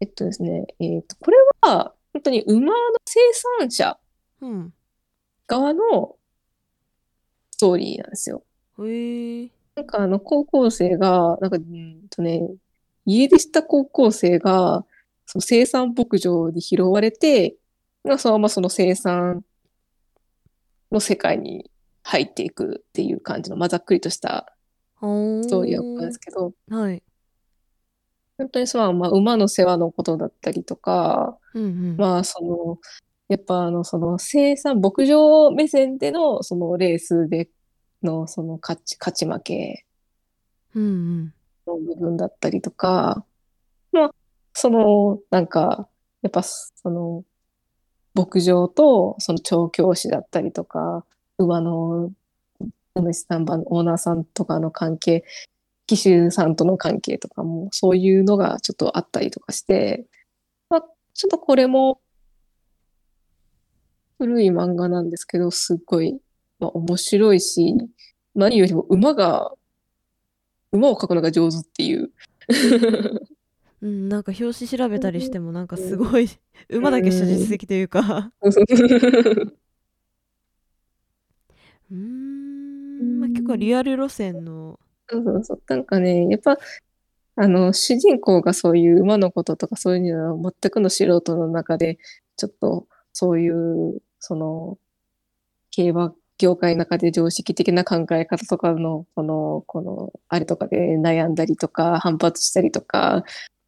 [0.01, 2.72] えっとですね、えっと、これは本当に馬の
[3.05, 3.20] 生
[3.61, 3.99] 産者
[4.41, 4.74] うん。
[5.47, 6.16] 側の
[7.57, 8.44] ストーリーなんですよ。
[8.80, 12.50] へえなんかあの高校生が、なんか、うんとね、
[13.07, 14.84] 家出した高校生が、
[15.24, 17.57] その生産牧場に拾われて、
[18.04, 19.42] まあそのままその生産
[20.92, 21.70] の世界に
[22.02, 24.54] 入っていくっていう感じの、まあざっくりとした
[24.96, 27.02] ほストーリーなんですけど、はい。
[28.36, 31.96] 本当にそのまあ馬の世話のことだったりとか、うんうん。
[31.96, 32.78] まあその、
[33.29, 37.49] やっぱあのその生産、牧場目線でのそのレースで
[38.03, 39.87] のその勝ち、勝ち負け、
[41.66, 43.24] の部分だったりとか、
[43.93, 44.11] まあ、
[44.53, 45.89] その、なんか、
[46.22, 47.24] やっぱ、その、
[48.14, 51.05] 牧場と、その調教師だったりとか、
[51.39, 52.12] 馬の、
[52.95, 55.24] お主さん、オーナーさんとかの関係、
[55.87, 60.07] 騎手さんとの関係とかも、そういうのがちょっとあったりとかして、
[60.70, 60.83] まあ、
[61.14, 62.01] ちょっとこれも、
[64.19, 66.19] 古い漫画なんですけど、すっごい、
[66.59, 67.75] まあ、面白いし、
[68.35, 69.53] 何よりも馬が、
[70.73, 72.11] 馬を描くのが上手っていう。
[73.83, 76.31] うん、なんか表紙調べたりしてもなんかすごい
[76.71, 85.62] 馬だけした実績というかうーん、まあ、結構リアル路線のそうそうそう。
[85.69, 86.59] なんかね、やっぱ、
[87.37, 91.99] あの、主人公がそういう馬のこととかそういうのは全くの素人の中で、
[92.37, 94.79] ちょっとそういう、その、
[95.71, 103.25] 競馬業界の中で常識的な考え方とかの、この、この、あれとかで悩んだりとか、反発したりとか、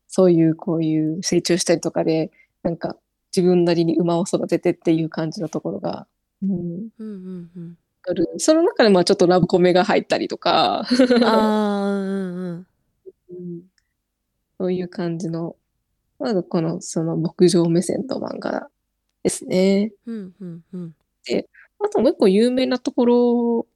[0.08, 2.30] そういう、こういう成長したりとかで、
[2.64, 2.96] なんか
[3.36, 6.06] 自分なりに馬を育ててっていう感じのところが、
[6.42, 7.78] うん、うんうんうん。
[8.08, 8.28] ある。
[8.38, 10.86] その中でまあちょっとラブコメが入ったりとか、あ
[11.26, 12.66] あうんうん。
[13.30, 13.62] うん。
[14.60, 15.56] そういう感じの、
[16.20, 18.70] まずこの、その牧場目線の漫画
[19.22, 19.92] ですね。
[20.06, 20.94] うんうんうん。
[21.80, 23.66] あともう一個有名なところ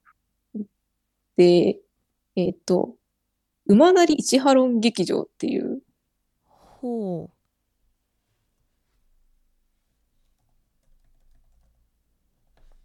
[1.37, 1.79] で、
[2.35, 2.95] えっと、
[3.67, 5.81] 馬なり一ハロン劇場っていう、
[6.45, 7.29] ほ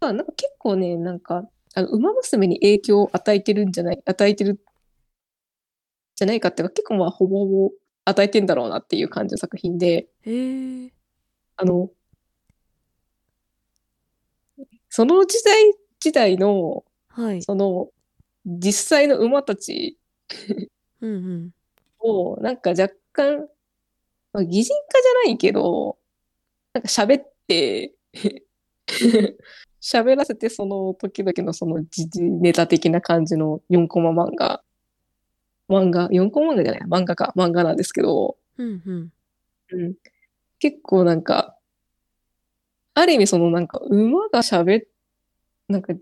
[0.01, 1.43] まあ、なんか結構ね、なんか、
[1.75, 4.59] あの、馬娘に影響を与えてるんじゃない、与えてる、
[6.15, 7.71] じゃないかっていうか、結構まあ、ほぼほぼ
[8.05, 10.93] 与えてんだろうなっていう感じの作品で、うへえ
[11.57, 11.89] あの、
[14.89, 17.41] その時代時代の、はい。
[17.43, 17.89] その、
[18.45, 19.97] 実際の馬たち
[21.01, 21.51] うんうん。
[21.99, 23.47] を、なんか若干、
[24.31, 25.97] まあ、擬人化じゃないけど、
[26.73, 27.93] なんか喋って、
[29.81, 34.63] 喋らせて、その時々のその時事ネタ的な感じの4コマ漫画。
[35.69, 39.13] 漫画、4コマ漫画じゃない、漫画か、漫画なんですけど、うんうん。
[39.71, 39.95] うん、
[40.59, 41.55] 結構なんか、
[42.99, 44.87] ある意味そのなんか馬が喋っ、
[45.67, 45.93] なんか、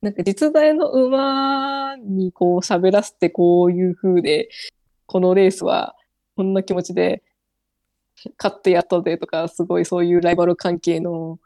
[0.00, 4.48] なんか実在の馬にこう喋らせてこういう風で、
[5.06, 5.96] このレースは
[6.36, 7.22] こんな気持ちで
[8.38, 11.38] 勝ってやったぜとか、すごいそういうライバル関係の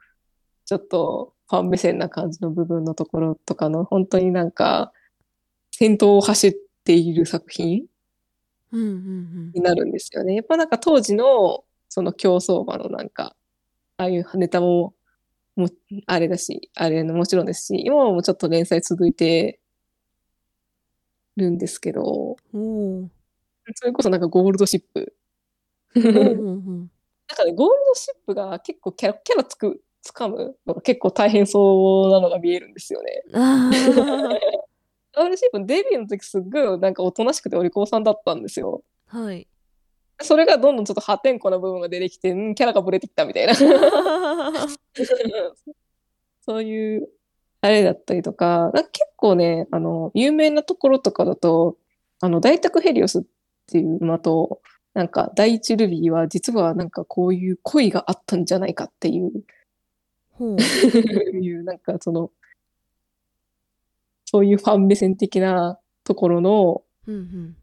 [0.64, 4.92] ちょっとファン目線な感じの部分のところとかの本当になんか
[5.70, 7.86] 先頭を走っている作品
[8.72, 10.34] になるんですよね。
[10.34, 13.34] やっぱなんか当時のその競走馬のなんか、
[13.98, 14.94] ああいうネタも、
[15.56, 15.68] も
[16.06, 19.58] あれだし、あれのもちろんですし、今もちょっと連載続いて
[21.36, 22.36] るんですけど、
[23.74, 25.14] それこそなんかゴールドシップ。
[25.96, 26.22] うんなんう
[26.86, 26.90] ん
[27.36, 33.24] かね、ゴールドシップが結構キャラ、キャラつく、つかむのが結構大変そうなのが見えるんですよね。
[33.32, 38.84] ゴールドシップデビューの時すっごいなんかおとなしくてお利口さんだったんですよ。
[39.06, 39.47] はい
[40.20, 43.54] それがどんどんちょっと破天荒な部分が出てきて、んキャラがブレてきたみたいな。
[46.42, 47.08] そういう、
[47.60, 51.76] あれだったりとか、か結構ね、あの、有名なところとかだと、
[52.20, 53.22] あの、大沢ヘリオスっ
[53.66, 54.60] ていう馬と、
[54.94, 59.30] なんか、第一ルビーは実はなんかこういう恋があったんじゃないかっていう、
[60.32, 60.56] ほう。
[61.40, 62.32] いう、なんかその、
[64.24, 67.56] そういうファン目線的なところのうんうん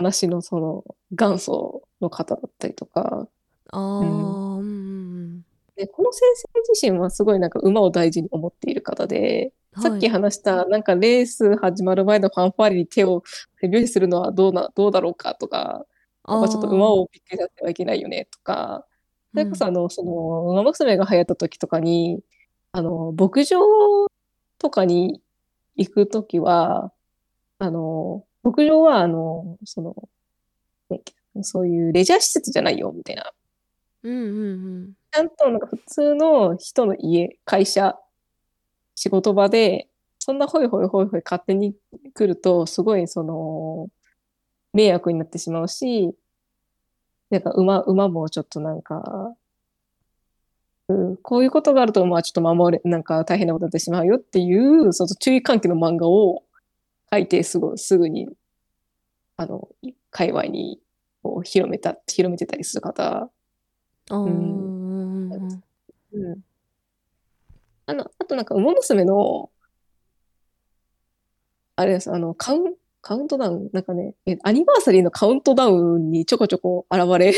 [0.00, 3.28] 話のその元祖の方だったりとか、
[3.70, 4.58] あーうん。
[4.58, 5.44] うん
[5.76, 13.22] で、この先生自身はすごいなんか馬を大事に思っている方で、うんさっき話したなんかレース始まる前のファンファーレに手を
[13.60, 15.86] 手拍子するのはどうな、どうだろうかとか、
[16.28, 18.84] やっぱちょっと馬をびっくりさせてはいけないよねとか、
[19.32, 22.20] それこそあの、その、馬娘が流行った時とかに、
[22.72, 23.60] あの、牧場
[24.58, 25.22] とかに
[25.76, 26.92] 行く時は、
[27.60, 29.96] あの、牧場はあの、その、
[30.90, 31.00] ね
[31.42, 33.32] そういうレジャー施設じゃないよ、みたいな。
[34.02, 37.96] うんうんうんちゃんとなんか普通の人の家、会社、
[38.94, 39.88] 仕事場で、
[40.20, 41.74] そんなホイホイホイホイ勝手に
[42.14, 43.88] 来ると、すごいその、
[44.72, 46.14] 迷惑になってしまうし、
[47.30, 49.34] なんか馬、馬もちょっとなんか、
[50.88, 56.44] うん、こういうことがあると、まあちょっと守れ、なんか大変なことになってしまうよっていう、その注意喚起の漫画を
[57.12, 58.28] 書いて、すぐ、すぐに、
[59.36, 59.68] あの、
[60.10, 60.80] 界隈に
[61.22, 63.30] こう広めた、広めてたりする方。
[64.10, 64.24] うん
[65.32, 65.62] うん。
[66.12, 66.44] うん。
[67.86, 69.50] あの、あとなんか、馬娘の、
[71.76, 77.28] あれです、あの、カウン、カウントダウン、なんかね、えアニバーサリーのカウントダウンにちょこちょこ現れ、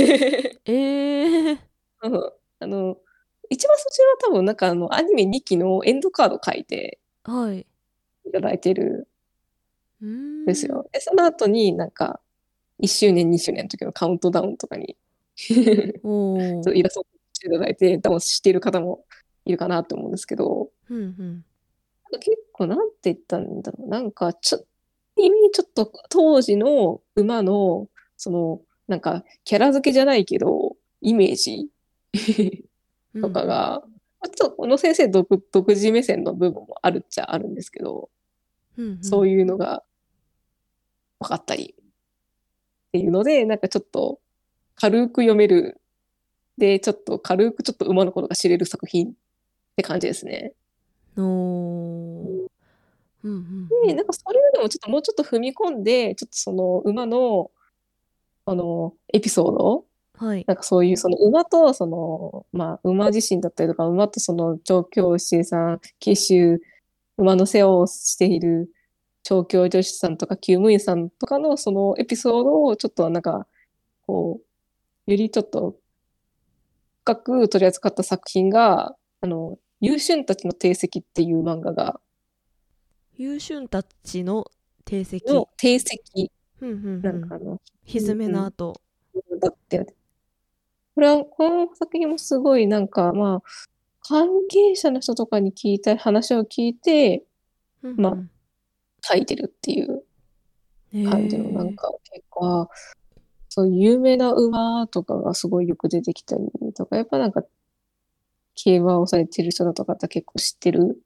[0.64, 1.59] えー。
[2.03, 2.33] うん。
[2.61, 2.97] あの、
[3.49, 7.66] 一番そちらは多分なんかあの、アニメ2期のエンドカード書いてはい。
[8.25, 9.09] いただいてる
[10.47, 10.89] ですよ。
[10.93, 12.21] で、その後になんか、
[12.81, 14.97] 1周年、2周年の時のカウントダウンとかに
[15.37, 19.05] イラストしていただいて、多分知っている方も
[19.45, 21.45] いるかなと思うんですけど、うんうん。
[22.19, 23.89] 結構なんて言ったんだろう。
[23.89, 24.65] なんか、ちょ、
[25.17, 31.69] 意味ちょっと当時の馬の、その、なんか、キャラ付けじゃないけど、イメージ
[33.15, 33.23] うん。
[33.23, 33.83] とかが、
[34.21, 38.11] まあちょっとこの先生独、独自目線の部分もあるっちゃあるんですけど、
[38.77, 39.05] うんうん。
[39.05, 39.83] そういうのが
[41.23, 41.75] 分かったり。
[41.79, 44.20] っていうので、なんかちょっと
[44.75, 45.81] 軽く読める。
[46.59, 49.12] で、ちょっと軽くちょっと馬のことが知れる作品っ
[49.77, 50.53] て感じですね。
[51.16, 52.53] おー。
[53.25, 57.51] うんうんで、なんかそれよりもちょっともうちょっと踏み込んで、ちょっとその馬の、
[58.45, 59.85] あの、エピソード、
[60.18, 60.45] はい。
[60.47, 66.61] なんかそういうその馬とその、まあ馬自身だったりとか、馬とその調教師さん、騎手、
[67.16, 68.70] 馬の世話をしている
[69.23, 73.47] 調教助手さんとか厩務員さんとかのそのエピソードをちょっとなんか、
[74.07, 74.41] こ
[75.07, 75.77] う、よりちょっと
[77.05, 82.01] 深く取り扱った作品が、あの、優春たちの定石っていう漫画が、
[83.16, 84.47] 優春たちの
[84.85, 85.23] 定石？
[85.27, 86.01] の定石。
[86.61, 87.03] うんうんうん。
[87.03, 88.81] なんかあの、ひずめの後。
[89.41, 89.95] だって、
[90.95, 93.43] これは、この作品もすごいなんか、まあ、
[94.01, 97.25] 関係者の人とかに聞いた話を聞いて
[97.83, 98.16] まあ
[99.03, 100.05] 書いてるっていう
[101.11, 102.69] 感じの、なんか結構、
[103.49, 107.43] そういう有名な馬とかがすごいよく出てきたりとか、やっぱなんか、
[108.55, 111.03] 競馬をされてる人だとかって結構知ってる。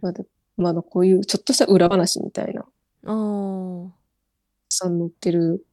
[0.00, 0.24] まあ、で
[0.56, 2.64] まあ、あのこういうちょっとした裏話みたいな、
[3.04, 3.90] あー。
[4.68, 5.64] さん載ってる、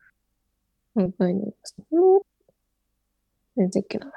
[0.96, 2.22] なんかね、その、
[3.56, 4.12] 何だっけな。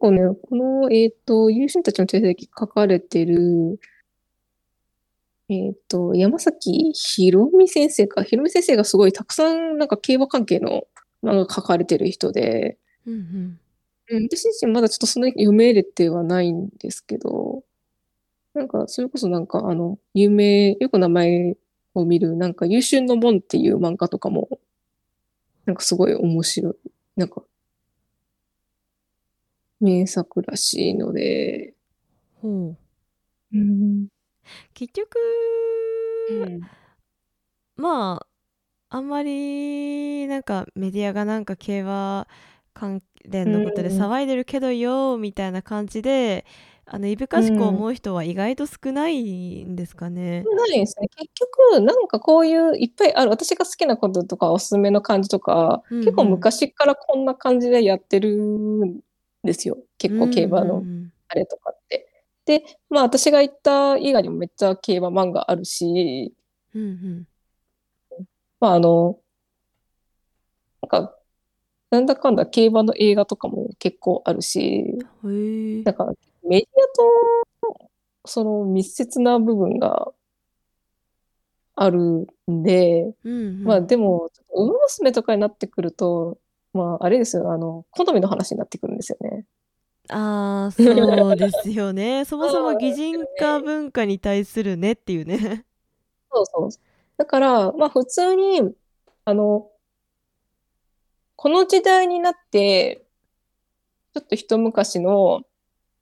[0.00, 3.78] こうね、この、えっと、友人たちの成績書かれてる、
[5.50, 8.22] えっと、山崎宏美先生か。
[8.22, 10.84] 宏美先生がすごいたくさんなんか競馬関係の
[11.22, 13.60] 漫画書かれてる人で、うんうん
[14.08, 17.62] うん、私自身まだちょっとそんなに読めれてはないんですけど、
[18.54, 21.56] なんか、それこそなんか、あの、有名、よく名前
[21.94, 24.48] を見る、なんか、優秀の門っていう漫画とかも、
[25.66, 26.74] なんかすごい面白い。
[27.16, 27.42] なんか、
[29.80, 31.74] 名作らしいので、
[32.40, 32.76] ほう
[33.52, 34.08] うん。
[34.74, 35.18] 結局
[37.76, 42.26] まああんまりなんかメディアがなんか競馬
[42.74, 46.44] 関連のことでうん騒いでるけどよみたいな感じで
[46.92, 50.42] あのいぶかしく思う人は意外と少ないんですかね。
[50.42, 51.06] ないですね。
[51.16, 51.30] 結
[51.72, 59.00] 局、なんかこういういっぱいある、私が好きなこととかおすすめの感じとか、うんうん結構昔からこんな感じでやってるん
[59.42, 59.78] ですよ。
[59.98, 60.84] 結構競馬の
[61.28, 62.24] あれとかって。
[62.44, 66.34] で、まあ私が言った以外にもめっちゃ競馬漫画あるし、
[66.74, 67.28] うんうん。
[68.58, 69.18] まああの、
[70.82, 71.16] なんか、
[71.90, 74.84] なんだかんだ競馬の映画とかも結構あるし、
[75.22, 76.12] なんか
[76.42, 77.90] メディアと
[78.24, 80.12] その密接な部分が
[81.74, 83.64] あるんで、うんうん。
[83.64, 86.38] まあでも、ウマ娘とかになってくると、
[86.72, 89.46] まああれですよ、あの、好みの話になってくるんですよね。
[90.08, 90.82] ああそ
[91.28, 92.24] うですよね。
[92.26, 95.64] そもそも擬人化文化に対するねっていうね。
[96.32, 96.70] そうそう。
[97.16, 98.74] だから、まあ普通に、
[99.24, 99.70] あの、
[101.36, 103.04] この時代になって、
[104.14, 105.42] ちょっと一昔の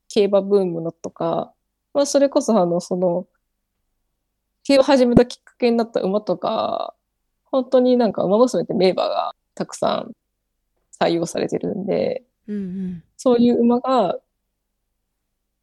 [0.09, 1.53] 競馬ブームのとか、
[1.93, 3.27] まあそれこそあの、その、
[4.65, 6.95] 競馬始めたきっかけになった馬とか、
[7.45, 10.13] 本当になんか馬娘って名馬がたくさん
[11.01, 13.05] 採用されてるんで、うんうん。
[13.17, 14.19] そういう馬が、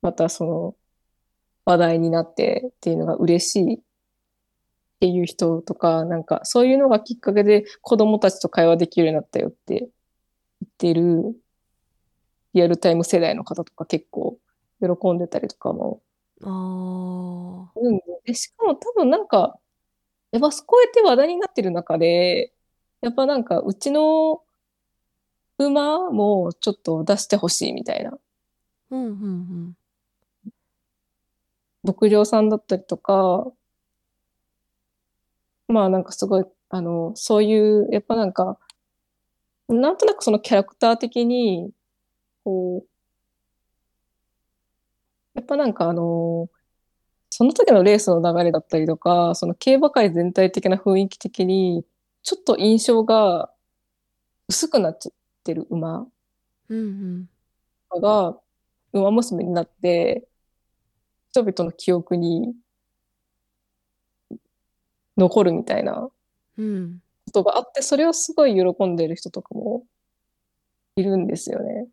[0.02, 0.76] またその、
[1.66, 3.80] 話題になってっていうのが嬉しいっ
[5.00, 9.90] ていう人とか、なんかそういうのがきっかけで子供たちと会話できるようになったよって言
[10.66, 11.36] ってる
[12.54, 14.38] リアルタイム世代の方とか結構
[14.80, 16.02] 喜んでたりとかも。
[16.44, 17.98] あするん。
[17.98, 19.58] で、でしかも多分なんか、
[20.32, 22.54] やっぱこうやって話題になってる中で、
[23.02, 24.42] やっぱなんかうちの
[25.58, 28.12] 馬もちょっと出してほしいみたいな。
[28.12, 28.18] あ
[28.92, 29.14] うんうんう
[29.72, 29.74] ん
[31.84, 33.46] 牧場さんだったりとか、
[35.68, 38.58] まあなんかすごい、あの、そういう、やっぱなんか、
[39.68, 41.72] なんとなくそのキャラクター的に、
[42.44, 42.90] こう、
[45.36, 46.50] やっぱなんかあの、
[47.30, 51.86] その時のレースの流れだったりとか、その競馬界全体的な雰囲気的に、
[52.24, 53.52] ちょっと印象が
[54.50, 55.12] 薄くなっちゃ
[55.46, 56.08] ってる馬
[58.02, 58.40] が、
[58.94, 60.28] 馬娘になって、
[61.32, 62.56] 人々の記憶に
[65.18, 66.10] 残るみたいな
[66.58, 67.02] うん。
[67.26, 69.84] ことがあって、それをすごい喜んでる人とかも
[70.96, 71.88] いるんですよね。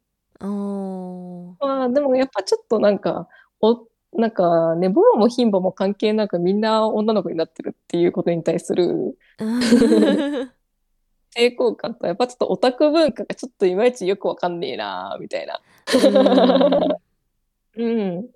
[1.60, 3.28] まあでもやっぱちょっとなんか、
[3.60, 9.18] お、なんかね、ボマも牝馬も関係なくみんな女の子になってるっていうことに対する
[11.34, 15.60] 抵抗感と、やっぱちょっとオタク文化がちょっといまいちよくわかんねえなみたいな。
[17.76, 18.26] うん。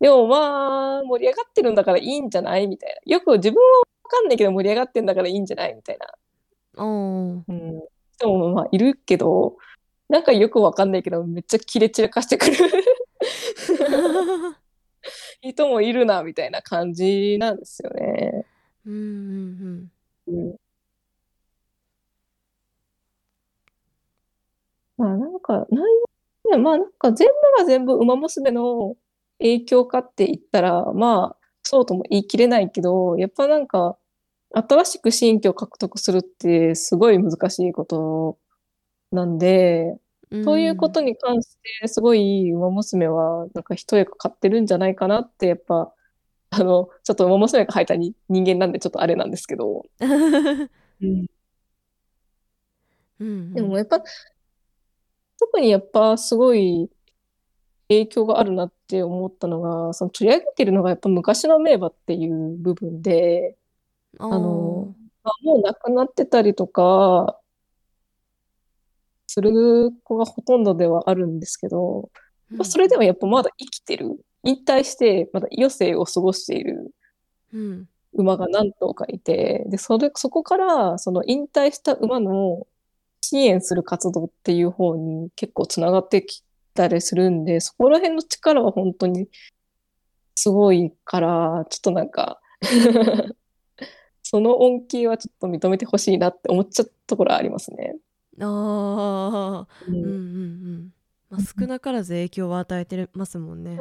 [0.00, 2.66] でもまあ、盛り上がってるんだからいいんじゃない？
[2.66, 3.12] みたいな。
[3.12, 5.74] よく自分はわかんないけど盛り上がってんだからいいんじゃない？
[5.74, 6.06] みたいな。
[6.76, 7.82] あーうん。
[8.16, 9.56] 人もまあいるけど、
[10.08, 12.52] なんかよくわかんないけど、めっちゃキレ散らかしてくる
[15.42, 18.46] 人もいるな、みたいな感じなんですよね。
[18.86, 18.94] うん
[20.28, 20.56] うんうん。
[25.00, 28.96] まあなんか、内容ね、まあなんか全部が全部馬娘の
[29.38, 33.98] 影響かって言ったら、まあそうとも言い切れないけど、やっぱなんか
[34.52, 38.38] 新しく新居を獲得するってすごい難しいこと
[39.12, 39.98] なんで、
[40.30, 40.44] うん。
[40.44, 45.94] そういうことに関してすごい馬娘はなんか一役買ってるんじゃないかなってやっぱ、
[46.50, 50.68] あの、ちょっと馬娘が入ったに人間なんでちょっとあれなんですけど、う ん
[51.02, 51.26] うん
[53.20, 53.54] うん。
[53.54, 54.02] でもやっぱ、
[55.40, 56.90] 特にやっぱすごい
[57.88, 63.56] 影響があるなって思ったのが、その取り上げてるのがやっぱ昔の名馬っていう部分で、
[64.18, 64.94] あの
[65.24, 67.40] まあ、もう亡くなってたりとか、
[69.26, 76.94] する子がほとんどではあるんですけど、ーまあそれでもやっぱまだ生きてる、引退してまだ余生を過ごしている
[77.54, 77.88] うん。
[78.12, 82.66] 馬が何頭かいて、で、それ、そこから、その引退した馬の
[83.30, 86.42] 支援する活動っていう方に結構つながってき
[86.74, 89.28] たりするんで、そこら辺の力は本当に
[90.34, 92.40] すごいから、ちょっとなんか
[94.24, 97.96] その恩恵はちょっと認めてほしいなって思っちゃったところはありますね。
[98.40, 99.94] ああうん。
[99.94, 100.94] うんうんうん。
[101.30, 103.78] まあ少なからず影響を与えてますもんね。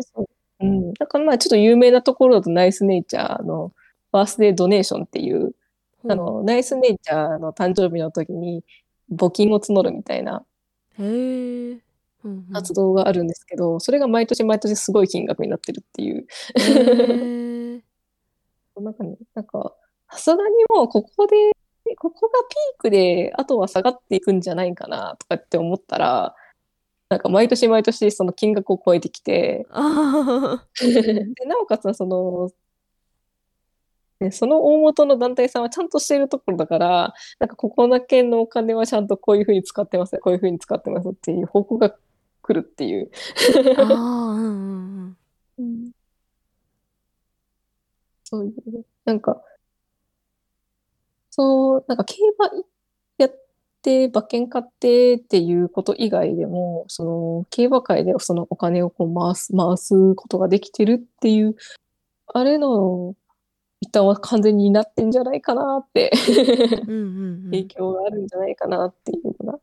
[0.60, 3.74] うん、だからまあちょっと有名なところだとナイスネイチャーの
[4.12, 5.56] バースデードネーションっていう
[6.08, 8.64] あの、ナイスネイチャーの誕生日の時に
[9.12, 10.46] 募金を募るみたいな
[12.54, 16.28] 活動があるんですけど、それが毎年毎年すごい金額になってるってい う。
[18.82, 19.76] なんかね、なんか、
[20.12, 21.36] さすがにもうここで、
[21.98, 26.36] ここがピークで、あとは下がっていくんじゃないかなとかって思ったら、
[27.10, 32.50] なんか毎年毎年その金額を超えてきて、あ でなおかつその、
[34.20, 41.96] ね、その大元の団体さんはちゃんとしているところだから、なんかここだけのお金はちゃんとこういうふうに使ってますこういうふうに使ってますっていう報告が
[42.42, 43.10] 来るっていう。
[43.78, 45.18] あーうん
[45.58, 45.92] うん
[48.26, 49.42] そういう、なんか、
[51.32, 52.52] そう、なんか競馬
[53.18, 53.36] やっ
[53.82, 61.56] て、馬券買ってっていうこと以外でも、その競馬界でそのお金をこう回す、回すことができてるっていう、
[62.28, 63.16] あれの
[63.82, 66.12] 一端は完全になってんじゃないかなって、
[66.88, 69.60] うん影響があるんじゃないかなっていうのが。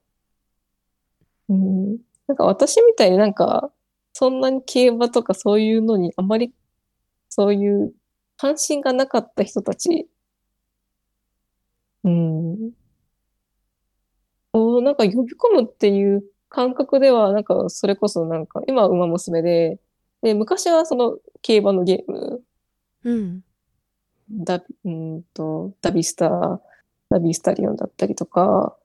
[1.49, 1.97] うん。
[2.27, 3.71] なんか私みたいになんか、
[4.13, 6.53] そんなに競馬とかそういうのにあまり、
[7.29, 7.93] そういう
[8.37, 10.09] 関心がなかった人たち、
[12.05, 12.73] うん。
[14.53, 19.79] をなんか呼び込むっていう感覚では、なんかそれこそなんか、今は馬娘で、
[20.23, 22.43] で、昔はその競馬のゲーム、
[23.05, 23.43] うん
[24.31, 26.61] ダ、うんと、ダビスター、
[27.11, 28.77] ダビスタリオンだったりとか、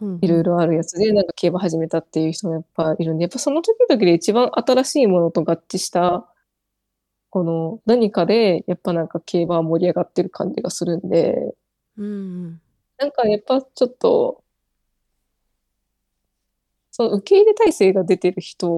[0.00, 6.26] うんいろいろあるやつで、なんか競馬始めたっていう人もやっぱいるんで、やっぱその時々で一番新しいものと合致した、
[7.30, 11.54] この何かで、やっぱなんか競馬は盛り上がってる感じがするんで、
[11.96, 12.08] うんう
[12.48, 12.60] ん。
[12.98, 14.42] なんかやっぱちょっと、
[16.92, 18.68] その受け入れ体制が出てる人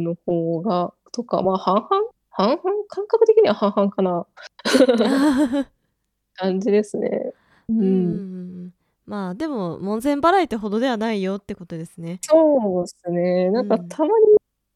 [0.00, 2.06] の方が、とか、まあ半々
[2.38, 4.24] 半々感覚的には半々かな
[4.64, 5.66] あ
[6.34, 7.32] 感じですね。
[7.68, 8.74] うんうん
[9.06, 13.50] まあでも門前払いってほどではないよってことですねそうですね。
[13.50, 14.12] なんかうんたまに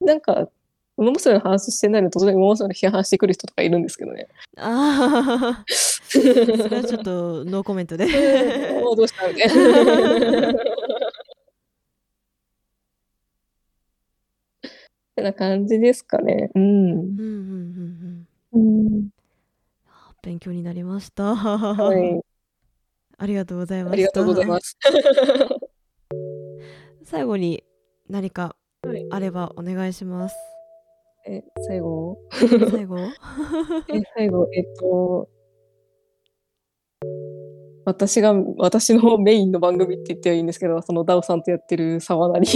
[0.06, 0.48] なんか、
[0.96, 4.26] 馬娘の話してないのに突然馬娘の批判してくる人とかいるんですけどね。
[4.56, 8.06] ああそれはちょっとノーコメントで
[8.84, 10.52] おーどうしたみたいな。
[15.22, 16.50] ってな感じですかね。
[16.54, 16.62] うん。
[16.62, 19.08] うんうんうんうんうん、
[20.22, 22.20] 勉強になりました、はい。
[23.18, 24.76] ありがとうございましたありがとうございます。
[27.04, 27.64] 最後に
[28.08, 30.36] 何かはいあればお願いします
[31.26, 32.18] え、最後？
[32.70, 32.96] 最後？
[33.94, 35.28] え、最後、えっと、
[37.84, 42.46] 私が、私のメインの番組って言ってはいいんですけど、そのダオさんとやってる沢なり。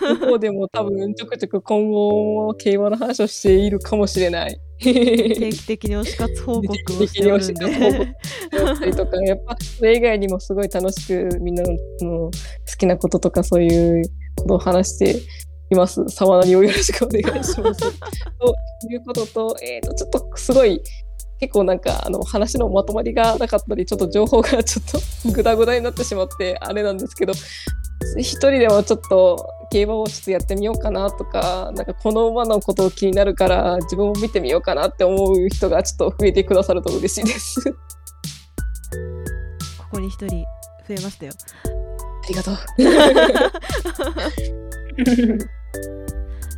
[0.00, 4.58] 向こうでも多分ちょくちょく今後競馬の話をしているかもしれない。
[4.78, 8.14] 定期的に推し活報告をしておるん定期的に推し活報で
[8.50, 11.68] 告だったりとか、やっぱそれ以外にもすごい楽しくみんなの
[12.00, 12.30] 好
[12.78, 14.02] きなこととかそういう
[14.36, 15.16] ことを話して
[15.70, 16.02] います。
[16.08, 17.80] 沢なりをよろしくお願いします。
[18.40, 18.54] と
[18.90, 20.80] いうことと、えーと、ちょっとすごい
[21.40, 27.32] 結構なんかあの話のまとまりがなかったりちょっと情報がちょっとグダグダになってしまってあれなんですけど
[28.16, 37.60] 一人でもちょっと競馬をちょっとやってみようかなとかなんかこの馬のことを気になるから自分も見てみようかなって思う人がちょっと増えてくださると嬉しいです。
[39.78, 40.44] ここに一人
[40.88, 41.32] 増えましたよ
[41.64, 41.68] あ
[42.28, 42.56] りがとう。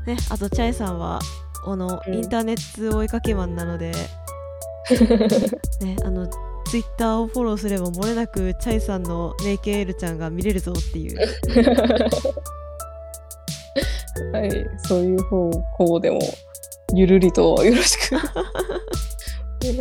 [0.06, 1.18] ねあとチャイさんは
[1.66, 3.92] あの、うんインターネット追いかけマンなので
[5.84, 6.26] ねあの
[6.66, 11.18] ツイッターをフォローすれば漏れなくチャイさんのネイケエールちゃんが見れるぞっていう。
[14.32, 14.50] はい、
[14.84, 16.18] そういう方向でも
[16.94, 18.16] ゆるりとよろしく。
[18.16, 18.18] お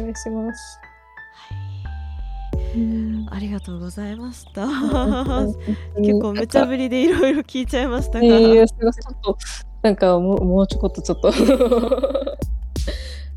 [0.01, 0.79] 願いします。
[3.31, 4.67] ありがとうございました。
[4.67, 5.57] 結
[5.99, 8.93] 結構無茶ぶりでいろいろ聞いちゃいましたが、えー、ちょっ
[9.23, 9.37] と、
[9.81, 11.29] なんかもう、もうちょこっとちょっと。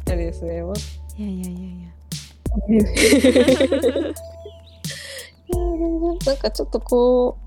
[0.06, 0.62] あれですね。
[1.20, 1.60] まいやいやいや。
[2.68, 2.74] い
[5.52, 5.58] や
[6.26, 7.38] なんかちょっとこ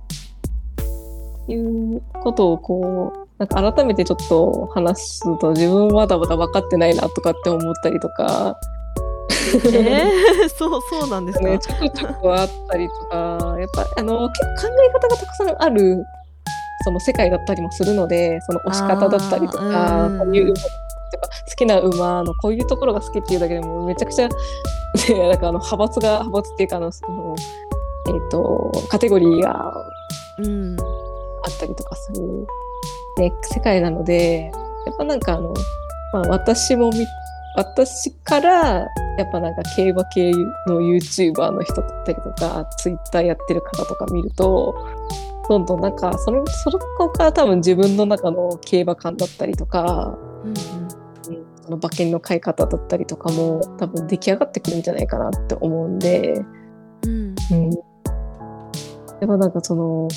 [1.48, 8.58] う、いうことをこう、なんか改めてちょっと話すと自分まだまだ分かってないなとかって思ったりとか、
[9.66, 16.06] えー、そうそうなんですか、ね、ちょくちょくあったりとか、やっぱあの結構考え方がたくさんある
[16.86, 20.56] その世界だったりもするので、その推し方だったりとあか、ーこういう馬
[21.14, 24.28] とか好きな馬のこういうところが好きっていうだけでもめちゃくちゃ、
[25.10, 27.36] ね、なんかあの派閥が派閥っていうかあのその
[28.08, 29.74] えっ、とカテゴリーが
[30.40, 30.78] うん
[31.44, 32.48] あったりとかする、
[33.18, 34.52] ね、世界なので、
[34.86, 35.54] やっぱなんかあの、
[36.14, 37.06] まあ私もみ、
[37.56, 38.88] 私から、
[39.18, 40.32] やっぱなんか競馬系
[40.68, 44.74] の YouTuber の人だったりとか、Twitter やってる方とか見ると、
[45.50, 51.03] どんどんなんか、その、そこから多分自分の中の競馬感だったりとか、うんうん
[51.64, 56.34] その馬券の買い方だったりとかも多分出来上がってくるんじゃないかなって思うんで、
[57.04, 57.36] うん。
[57.52, 57.72] うん。
[57.72, 57.78] や
[59.24, 60.10] っぱなんかその、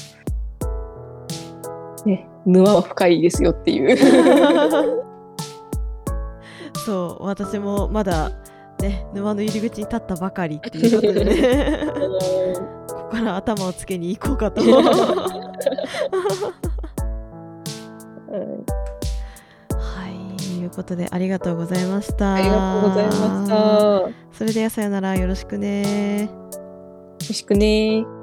[2.05, 3.97] ね、沼は深いですよっていう。
[6.85, 8.31] そう私もまだ
[8.81, 11.87] ね沼の入り口に立ったばかりっていうことでね
[12.87, 14.61] ここから頭をつけに行こうかと。
[14.61, 14.69] は
[18.39, 18.86] いと
[20.67, 23.55] いうことでありがとうございましたありがとうございました。
[23.55, 26.29] よそれではさよならよろしくね
[27.29, 28.16] ろしくね。